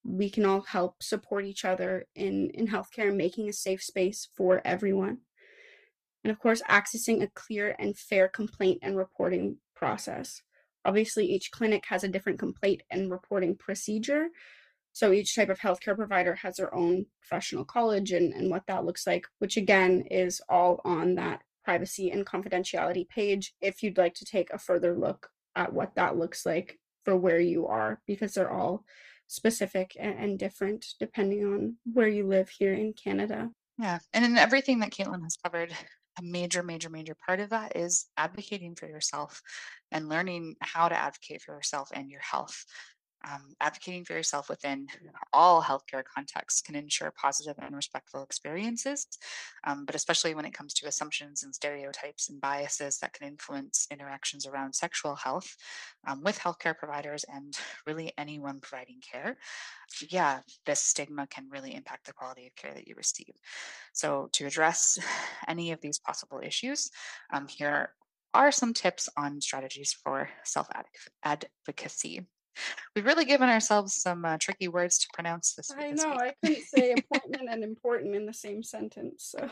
We 0.04 0.30
can 0.30 0.46
all 0.46 0.62
help 0.62 1.04
support 1.04 1.46
each 1.46 1.66
other 1.66 2.06
in, 2.16 2.50
in 2.54 2.68
healthcare 2.68 3.10
and 3.10 3.18
making 3.18 3.50
a 3.50 3.54
safe 3.54 3.84
space 3.84 4.30
for 4.38 4.62
everyone. 4.64 5.20
And 6.24 6.32
of 6.32 6.40
course, 6.40 6.62
accessing 6.70 7.22
a 7.22 7.28
clear 7.28 7.76
and 7.78 7.98
fair 7.98 8.30
complaint 8.30 8.80
and 8.82 8.98
reporting 8.98 9.58
process. 9.76 10.42
Obviously, 10.86 11.26
each 11.26 11.52
clinic 11.52 11.84
has 11.90 12.06
a 12.06 12.10
different 12.10 12.40
complaint 12.40 12.82
and 12.90 13.12
reporting 13.12 13.58
procedure. 13.58 14.28
So 14.94 15.12
each 15.12 15.36
type 15.36 15.50
of 15.50 15.60
healthcare 15.60 15.96
provider 15.96 16.36
has 16.36 16.56
their 16.56 16.74
own 16.74 17.06
professional 17.22 17.66
college 17.66 18.12
and, 18.12 18.34
and 18.34 18.50
what 18.50 18.68
that 18.68 18.86
looks 18.86 19.06
like, 19.06 19.28
which 19.40 19.58
again 19.58 20.04
is 20.10 20.42
all 20.50 20.80
on 20.86 21.16
that 21.16 21.42
privacy 21.70 22.10
and 22.10 22.26
confidentiality 22.26 23.08
page 23.08 23.54
if 23.62 23.84
you'd 23.84 24.00
like 24.00 24.16
to 24.16 24.26
take 24.26 24.50
a 24.50 24.58
further 24.58 24.98
look 24.98 25.30
at 25.56 25.72
what 25.72 25.94
that 25.94 26.18
looks 26.18 26.44
like 26.44 26.80
for 27.06 27.16
where 27.16 27.40
you 27.40 27.68
are, 27.68 28.02
because 28.08 28.34
they're 28.34 28.52
all 28.52 28.84
specific 29.28 29.96
and, 30.00 30.40
different 30.40 30.84
depending 31.00 31.46
on 31.46 31.76
where 31.94 32.08
you 32.08 32.26
live 32.26 32.50
here 32.50 32.74
in 32.74 32.92
Canada. 32.94 33.50
Yeah. 33.78 34.00
And 34.16 34.26
in 34.26 34.36
everything 34.36 34.80
that 34.80 34.90
Caitlin 34.90 35.22
has 35.22 35.38
covered, 35.44 35.72
a 36.18 36.24
major, 36.24 36.64
major, 36.64 36.90
major 36.90 37.16
part 37.28 37.40
of 37.40 37.52
that 37.52 37.78
is 37.78 38.08
advocating 38.18 38.74
for 38.74 38.88
yourself 38.88 39.40
and 39.92 40.10
learning 40.10 40.56
how 40.62 40.90
to 40.90 40.96
advocate 40.98 41.44
for 41.44 41.54
yourself 41.54 41.90
and 41.94 42.10
your 42.10 42.22
health 42.22 42.66
um, 43.26 43.56
advocating 43.60 44.06
for 44.06 44.14
yourself 44.14 44.50
within 44.50 44.88
all 45.34 45.62
healthcare 45.62 46.04
contexts 46.04 46.62
can 46.62 46.76
ensure 46.76 47.12
positive 47.12 47.56
and 47.62 47.76
respectful 47.76 48.24
experiences, 48.24 49.08
um, 49.66 49.86
but 49.86 49.96
especially 49.96 50.34
when 50.34 50.46
it 50.46 50.54
comes 50.54 50.74
to 50.76 50.88
assumptions 50.88 51.44
and 51.44 51.54
stereotypes 51.54 52.30
and 52.30 52.40
biases 52.40 52.98
that 53.00 53.14
can 53.14 53.28
influence 53.28 53.88
interactions 53.92 54.46
around 54.46 54.74
sexual 54.74 55.16
health 55.16 55.56
um, 56.08 56.24
with 56.24 56.40
healthcare 56.40 56.78
providers 56.78 57.26
and 57.34 57.58
really 57.86 58.14
anyone 58.18 58.60
providing 58.62 59.02
care. 59.02 59.38
Yeah, 60.10 60.40
this 60.66 60.80
stigma 60.80 61.28
can 61.28 61.50
really 61.50 61.76
impact 61.76 62.06
the 62.06 62.14
quality 62.14 62.48
of 62.48 62.56
care 62.56 62.74
that 62.74 62.88
you 62.88 62.96
receive. 62.96 63.34
So, 63.94 64.30
to 64.34 64.46
address 64.46 64.98
any 65.48 65.72
of 65.72 65.82
these 65.82 66.00
possible 66.00 66.40
issues, 66.44 66.90
um, 67.34 67.48
here 67.48 67.94
are 68.34 68.52
some 68.52 68.74
tips 68.74 69.10
on 69.18 69.42
strategies 69.42 69.92
for 69.92 70.30
self 70.44 70.68
advocacy. 71.24 72.28
We've 72.96 73.06
really 73.06 73.26
given 73.26 73.50
ourselves 73.50 73.96
some 73.96 74.26
uh, 74.26 74.38
tricky 74.40 74.68
words 74.68 74.98
to 75.00 75.08
pronounce 75.14 75.54
this. 75.54 75.72
I 75.72 75.92
this 75.92 76.04
know. 76.04 76.12
week. 76.12 76.20
I 76.20 76.34
couldn't 76.44 76.64
say 76.66 76.92
appointment 76.94 77.50
and 77.50 77.64
important 77.64 78.16
in 78.16 78.26
the 78.26 78.34
same 78.34 78.64
sentence. 78.64 79.36
So, 79.36 79.50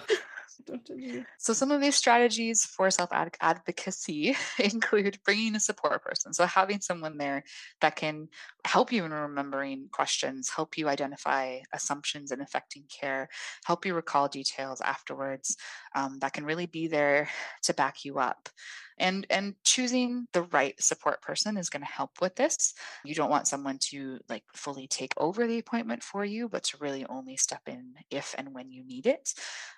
so 1.37 1.53
some 1.53 1.71
of 1.71 1.81
these 1.81 1.95
strategies 1.95 2.65
for 2.65 2.89
self 2.89 3.09
advocacy 3.41 4.35
include 4.59 5.19
bringing 5.23 5.55
a 5.55 5.59
support 5.59 6.03
person. 6.03 6.33
So 6.33 6.45
having 6.45 6.81
someone 6.81 7.17
there 7.17 7.43
that 7.81 7.95
can 7.95 8.27
help 8.65 8.91
you 8.91 9.05
in 9.05 9.11
remembering 9.11 9.89
questions, 9.91 10.49
help 10.49 10.77
you 10.77 10.87
identify 10.87 11.59
assumptions 11.73 12.31
and 12.31 12.41
affecting 12.41 12.83
care, 12.89 13.29
help 13.65 13.85
you 13.85 13.93
recall 13.93 14.27
details 14.27 14.81
afterwards. 14.81 15.55
Um, 15.95 16.19
that 16.19 16.33
can 16.33 16.45
really 16.45 16.65
be 16.65 16.87
there 16.87 17.29
to 17.63 17.73
back 17.73 18.03
you 18.03 18.19
up 18.19 18.49
and 18.97 19.27
and 19.29 19.55
choosing 19.63 20.27
the 20.33 20.43
right 20.43 20.75
support 20.81 21.21
person 21.21 21.57
is 21.57 21.69
going 21.69 21.83
to 21.83 21.91
help 21.91 22.11
with 22.21 22.35
this. 22.35 22.73
You 23.05 23.15
don't 23.15 23.29
want 23.29 23.47
someone 23.47 23.77
to 23.89 24.19
like 24.29 24.43
fully 24.55 24.87
take 24.87 25.13
over 25.17 25.47
the 25.47 25.59
appointment 25.59 26.03
for 26.03 26.25
you 26.25 26.49
but 26.49 26.63
to 26.65 26.77
really 26.79 27.05
only 27.07 27.37
step 27.37 27.61
in 27.67 27.93
if 28.09 28.35
and 28.37 28.53
when 28.53 28.71
you 28.71 28.85
need 28.85 29.05
it. 29.05 29.33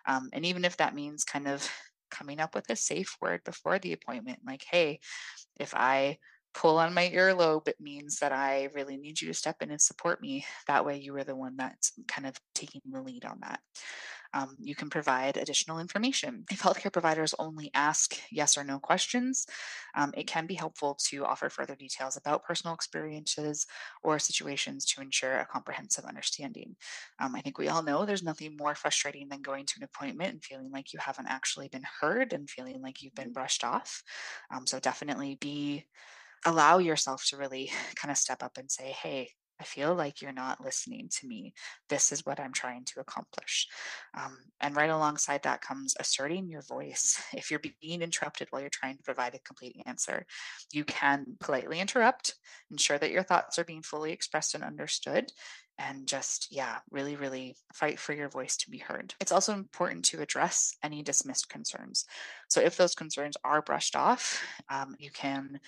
Um, 0.08 0.30
and 0.34 0.46
even 0.46 0.66
if 0.66 0.78
that 0.78 0.96
means 0.96 1.24
kind 1.24 1.48
of 1.48 1.70
coming 2.10 2.40
up 2.40 2.56
with 2.56 2.70
a 2.70 2.76
safe 2.76 3.16
word 3.22 3.42
before 3.44 3.78
the 3.80 3.94
appointment 3.94 4.40
like 4.46 4.64
hey 4.70 5.00
if 5.60 5.74
i 5.76 6.18
pull 6.54 6.78
on 6.78 6.94
my 6.94 7.10
earlobe, 7.10 7.68
it 7.68 7.80
means 7.80 8.20
that 8.20 8.32
I 8.32 8.70
really 8.74 8.98
need 8.98 9.22
you 9.22 9.28
to 9.28 9.34
step 9.34 9.58
in 9.62 9.72
and 9.72 9.82
support 9.82 10.22
me. 10.22 10.46
That 10.68 10.86
way, 10.86 10.98
you 10.98 11.16
are 11.18 11.24
the 11.24 11.36
one 11.36 11.56
that's 11.58 11.94
kind 12.08 12.28
of 12.28 12.36
taking 12.54 12.82
the 12.90 13.02
lead 13.02 13.26
on 13.26 13.40
that 13.42 13.60
um, 14.34 14.56
you 14.60 14.76
can 14.76 14.90
provide 14.90 15.38
additional 15.38 15.80
information. 15.80 16.46
If 16.52 16.62
healthcare 16.62 16.94
providers 16.94 17.34
only 17.40 17.72
ask 17.74 18.16
yes 18.32 18.58
or 18.58 18.64
no 18.64 18.80
questions, 18.80 19.46
um, 19.96 20.14
it 20.16 20.28
can 20.28 20.46
be 20.46 20.54
helpful 20.54 20.98
to 21.08 21.26
offer 21.26 21.50
further 21.50 21.76
details 21.76 22.16
about 22.16 22.44
personal 22.44 22.76
experiences 22.76 23.66
or 24.04 24.20
situations 24.20 24.86
to 24.86 25.02
ensure 25.02 25.40
a 25.40 25.46
comprehensive 25.46 26.06
understanding. 26.06 26.76
Um, 27.20 27.36
I 27.36 27.42
think 27.42 27.58
we 27.58 27.70
all 27.70 27.84
know 27.84 28.06
there's 28.06 28.24
nothing 28.24 28.56
more 28.58 28.76
frustrating 28.76 29.30
than 29.30 29.42
going 29.42 29.66
to 29.66 29.76
an 29.78 29.84
appointment 29.84 30.34
and 30.34 30.44
feeling 30.44 30.72
like 30.72 30.94
you 30.94 31.00
haven't 31.00 31.28
actually 31.28 31.68
been 31.70 31.86
heard 32.02 32.34
and 32.34 32.50
feeling 32.50 32.82
like 32.82 33.02
you've 33.02 33.16
been 33.16 33.26
mm-hmm. 33.26 33.34
brushed 33.34 33.64
off. 33.64 34.04
Um, 34.54 34.68
so 34.68 34.80
definitely 34.80 35.38
be 35.40 35.86
allow 36.46 36.78
yourself 36.78 37.26
to 37.28 37.38
really 37.38 37.72
kind 37.96 38.12
of 38.12 38.18
step 38.18 38.44
up 38.44 38.58
and 38.58 38.72
say, 38.72 38.92
hey, 38.92 39.32
I 39.62 39.66
feel 39.66 39.94
like 39.94 40.22
you're 40.22 40.32
not 40.32 40.64
listening 40.64 41.10
to 41.20 41.28
me. 41.28 41.54
This 41.90 42.14
is 42.14 42.26
what 42.26 42.40
I'm 42.40 42.54
trying 42.54 42.86
to 42.86 43.02
accomplish. 43.02 43.68
Um, 44.18 44.38
and 44.62 44.74
right 44.74 44.90
alongside 44.90 45.44
that 45.44 45.60
comes 45.60 45.96
asserting 46.00 46.48
your 46.48 46.62
voice. 46.62 47.22
If 47.34 47.52
you're 47.52 47.60
being 47.82 48.02
interrupted 48.02 48.48
while 48.52 48.62
you're 48.62 48.70
trying 48.70 48.96
to 48.96 49.04
provide 49.04 49.36
a 49.36 49.40
complete 49.40 49.76
answer, 49.86 50.26
you 50.72 50.86
can 50.86 51.36
politely 51.42 51.82
interrupt, 51.82 52.36
ensure 52.72 52.98
that 53.00 53.12
your 53.12 53.24
thoughts 53.24 53.60
are 53.60 53.66
being 53.66 53.82
fully 53.84 54.14
expressed 54.14 54.56
and 54.56 54.64
understood, 54.64 55.32
and 55.80 56.06
just, 56.06 56.50
yeah, 56.52 56.80
really, 56.92 57.16
really 57.16 57.56
fight 57.74 57.98
for 57.98 58.14
your 58.14 58.28
voice 58.28 58.58
to 58.58 58.70
be 58.70 58.78
heard. 58.78 59.16
It's 59.22 59.32
also 59.32 59.54
important 59.54 60.04
to 60.06 60.22
address 60.22 60.76
any 60.84 61.02
dismissed 61.02 61.50
concerns. 61.50 62.06
So, 62.50 62.60
if 62.60 62.76
those 62.76 62.94
concerns 62.94 63.38
are 63.46 63.62
brushed 63.62 63.96
off, 63.96 64.44
um, 64.70 64.96
you 65.00 65.10
can 65.10 65.60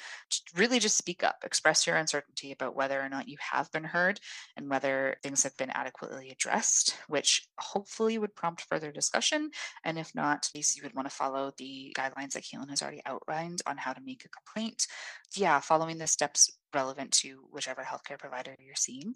really 0.55 0.79
just 0.79 0.97
speak 0.97 1.23
up, 1.23 1.37
express 1.43 1.87
your 1.87 1.95
uncertainty 1.95 2.51
about 2.51 2.75
whether 2.75 3.01
or 3.01 3.07
not 3.07 3.29
you 3.29 3.37
have 3.39 3.71
been 3.71 3.85
heard 3.85 4.19
and 4.57 4.69
whether 4.69 5.15
things 5.23 5.43
have 5.43 5.55
been 5.55 5.69
adequately 5.69 6.29
addressed, 6.29 6.97
which 7.07 7.47
hopefully 7.57 8.17
would 8.17 8.35
prompt 8.35 8.65
further 8.69 8.91
discussion. 8.91 9.49
And 9.85 9.97
if 9.97 10.13
not, 10.13 10.49
at 10.49 10.55
least 10.55 10.75
you 10.75 10.83
would 10.83 10.95
want 10.95 11.09
to 11.09 11.15
follow 11.15 11.51
the 11.57 11.95
guidelines 11.97 12.33
that 12.33 12.43
Caitlin 12.43 12.69
has 12.69 12.81
already 12.81 13.01
outlined 13.05 13.61
on 13.65 13.77
how 13.77 13.93
to 13.93 14.01
make 14.01 14.25
a 14.25 14.29
complaint. 14.29 14.87
Yeah, 15.35 15.61
following 15.61 15.97
the 15.97 16.07
steps 16.07 16.49
relevant 16.73 17.11
to 17.11 17.43
whichever 17.51 17.81
healthcare 17.81 18.17
provider 18.19 18.55
you're 18.59 18.75
seeing. 18.75 19.15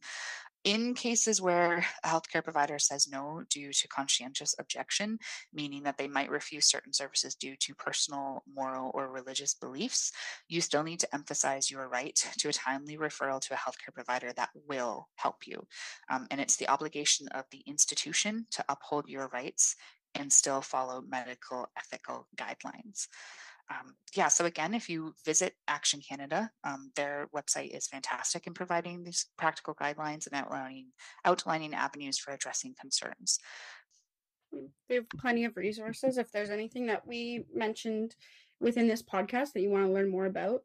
In 0.65 0.95
cases 0.95 1.39
where 1.39 1.85
a 2.03 2.07
healthcare 2.07 2.43
provider 2.43 2.79
says 2.79 3.07
no 3.07 3.43
due 3.51 3.71
to 3.71 3.87
conscientious 3.87 4.55
objection, 4.57 5.19
meaning 5.53 5.83
that 5.83 5.99
they 5.99 6.07
might 6.07 6.31
refuse 6.31 6.65
certain 6.65 6.91
services 6.91 7.35
due 7.35 7.55
to 7.57 7.75
personal, 7.75 8.41
moral, 8.51 8.89
or 8.95 9.11
religious 9.11 9.53
beliefs, 9.53 10.11
you 10.49 10.61
still 10.61 10.81
need 10.81 10.99
to 11.01 11.13
emphasize 11.13 11.69
your 11.69 11.87
right 11.87 12.15
to 12.39 12.49
a 12.49 12.53
timely 12.53 12.97
referral 12.97 13.39
to 13.41 13.53
a 13.53 13.57
healthcare 13.57 13.93
provider 13.93 14.33
that 14.33 14.49
will 14.67 15.07
help 15.17 15.45
you. 15.45 15.67
Um, 16.09 16.25
and 16.31 16.41
it's 16.41 16.55
the 16.55 16.67
obligation 16.67 17.27
of 17.27 17.45
the 17.51 17.61
institution 17.67 18.47
to 18.49 18.65
uphold 18.67 19.07
your 19.07 19.27
rights 19.27 19.75
and 20.15 20.33
still 20.33 20.61
follow 20.61 21.03
medical 21.07 21.67
ethical 21.77 22.27
guidelines 22.35 23.07
um, 23.69 23.95
yeah, 24.15 24.27
so 24.27 24.45
again, 24.45 24.73
if 24.73 24.89
you 24.89 25.13
visit 25.25 25.53
Action 25.67 25.99
Canada, 26.07 26.51
um, 26.63 26.91
their 26.95 27.27
website 27.35 27.75
is 27.75 27.87
fantastic 27.87 28.45
in 28.45 28.53
providing 28.53 29.03
these 29.03 29.27
practical 29.37 29.73
guidelines 29.73 30.27
and 30.27 30.35
outlining 30.35 30.87
outlining 31.25 31.73
avenues 31.73 32.19
for 32.19 32.31
addressing 32.31 32.75
concerns. 32.79 33.39
They 34.87 34.95
have 34.95 35.09
plenty 35.09 35.45
of 35.45 35.57
resources. 35.57 36.17
If 36.17 36.31
there's 36.31 36.51
anything 36.51 36.85
that 36.87 37.07
we 37.07 37.45
mentioned 37.53 38.15
within 38.59 38.87
this 38.87 39.01
podcast 39.01 39.53
that 39.53 39.61
you 39.61 39.71
want 39.71 39.85
to 39.85 39.91
learn 39.91 40.09
more 40.09 40.27
about, 40.27 40.61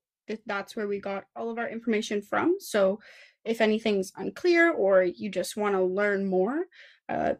that's 0.47 0.77
where 0.77 0.87
we 0.87 1.01
got 1.01 1.25
all 1.35 1.51
of 1.51 1.59
our 1.59 1.69
information 1.69 2.23
from. 2.23 2.57
So 2.61 3.01
if 3.45 3.61
anything's 3.61 4.13
unclear 4.17 4.71
or 4.71 5.03
you 5.03 5.31
just 5.31 5.57
want 5.57 5.75
to 5.75 5.83
learn 5.83 6.29
more, 6.29 6.65
uh, 7.11 7.35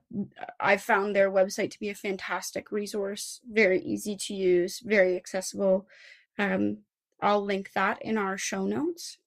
I 0.59 0.77
found 0.77 1.15
their 1.15 1.31
website 1.31 1.71
to 1.71 1.79
be 1.79 1.91
a 1.91 1.95
fantastic 1.95 2.73
resource, 2.73 3.41
very 3.49 3.81
easy 3.81 4.17
to 4.17 4.35
use, 4.35 4.81
very 4.81 5.17
accessible. 5.17 5.87
Um, 6.39 6.79
I'll 7.23 7.45
link 7.45 7.71
that 7.75 8.03
in 8.03 8.19
our 8.19 8.37
show 8.37 8.67
notes. 8.67 9.19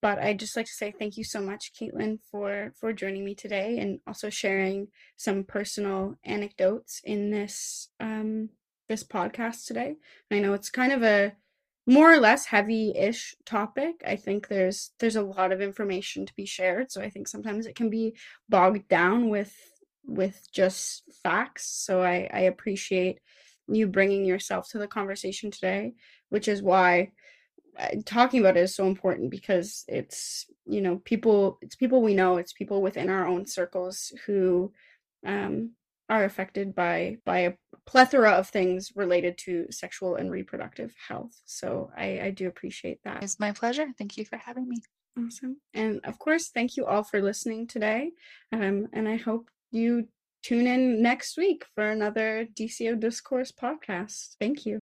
But 0.00 0.18
I'd 0.18 0.38
just 0.38 0.56
like 0.56 0.64
to 0.64 0.72
say 0.72 0.94
thank 0.98 1.18
you 1.18 1.24
so 1.24 1.42
much, 1.42 1.72
Caitlin, 1.78 2.20
for 2.30 2.72
for 2.80 2.94
joining 2.94 3.22
me 3.22 3.34
today 3.34 3.78
and 3.78 4.00
also 4.06 4.30
sharing 4.30 4.88
some 5.18 5.44
personal 5.44 6.16
anecdotes 6.24 7.02
in 7.04 7.30
this 7.30 7.90
um, 8.00 8.48
this 8.88 9.04
podcast 9.04 9.66
today. 9.66 9.96
I 10.30 10.38
know 10.38 10.54
it's 10.54 10.70
kind 10.70 10.92
of 10.92 11.02
a 11.02 11.34
more 11.90 12.12
or 12.12 12.18
less 12.18 12.46
heavy-ish 12.46 13.34
topic. 13.44 14.00
I 14.06 14.14
think 14.14 14.46
there's 14.46 14.92
there's 15.00 15.16
a 15.16 15.22
lot 15.22 15.50
of 15.50 15.60
information 15.60 16.24
to 16.24 16.34
be 16.36 16.46
shared 16.46 16.90
so 16.92 17.02
i 17.02 17.10
think 17.10 17.26
sometimes 17.26 17.66
it 17.66 17.74
can 17.74 17.90
be 17.90 18.14
bogged 18.48 18.88
down 18.88 19.28
with 19.28 19.54
with 20.06 20.46
just 20.52 21.02
facts. 21.22 21.66
So 21.84 22.02
i 22.02 22.28
i 22.32 22.40
appreciate 22.40 23.18
you 23.68 23.86
bringing 23.86 24.24
yourself 24.24 24.68
to 24.70 24.78
the 24.78 24.86
conversation 24.86 25.50
today 25.50 25.94
which 26.28 26.46
is 26.48 26.62
why 26.62 27.10
talking 28.04 28.40
about 28.40 28.56
it 28.56 28.60
is 28.60 28.74
so 28.74 28.86
important 28.86 29.30
because 29.30 29.84
it's 29.88 30.46
you 30.66 30.80
know 30.80 30.96
people 31.04 31.58
it's 31.62 31.76
people 31.76 32.02
we 32.02 32.14
know 32.14 32.36
it's 32.36 32.52
people 32.52 32.82
within 32.82 33.08
our 33.08 33.26
own 33.26 33.46
circles 33.46 34.12
who 34.26 34.72
um, 35.26 35.72
are 36.10 36.24
affected 36.24 36.74
by 36.74 37.16
by 37.24 37.38
a 37.38 37.52
plethora 37.86 38.32
of 38.32 38.48
things 38.48 38.92
related 38.94 39.38
to 39.38 39.66
sexual 39.70 40.16
and 40.16 40.30
reproductive 40.30 40.92
health. 41.08 41.40
So 41.46 41.90
i 41.96 42.20
i 42.20 42.30
do 42.30 42.48
appreciate 42.48 42.98
that. 43.04 43.22
It's 43.22 43.40
my 43.40 43.52
pleasure. 43.52 43.86
Thank 43.96 44.18
you 44.18 44.24
for 44.24 44.36
having 44.36 44.68
me. 44.68 44.78
Awesome. 45.18 45.56
And 45.72 46.00
of 46.04 46.18
course 46.18 46.48
thank 46.48 46.76
you 46.76 46.84
all 46.84 47.04
for 47.04 47.22
listening 47.22 47.66
today. 47.66 48.10
Um, 48.52 48.88
and 48.92 49.08
i 49.08 49.16
hope 49.16 49.48
you 49.70 50.08
tune 50.42 50.66
in 50.66 51.00
next 51.02 51.36
week 51.36 51.64
for 51.74 51.84
another 51.84 52.46
dco 52.58 52.98
discourse 52.98 53.52
podcast. 53.52 54.36
Thank 54.40 54.66
you 54.66 54.80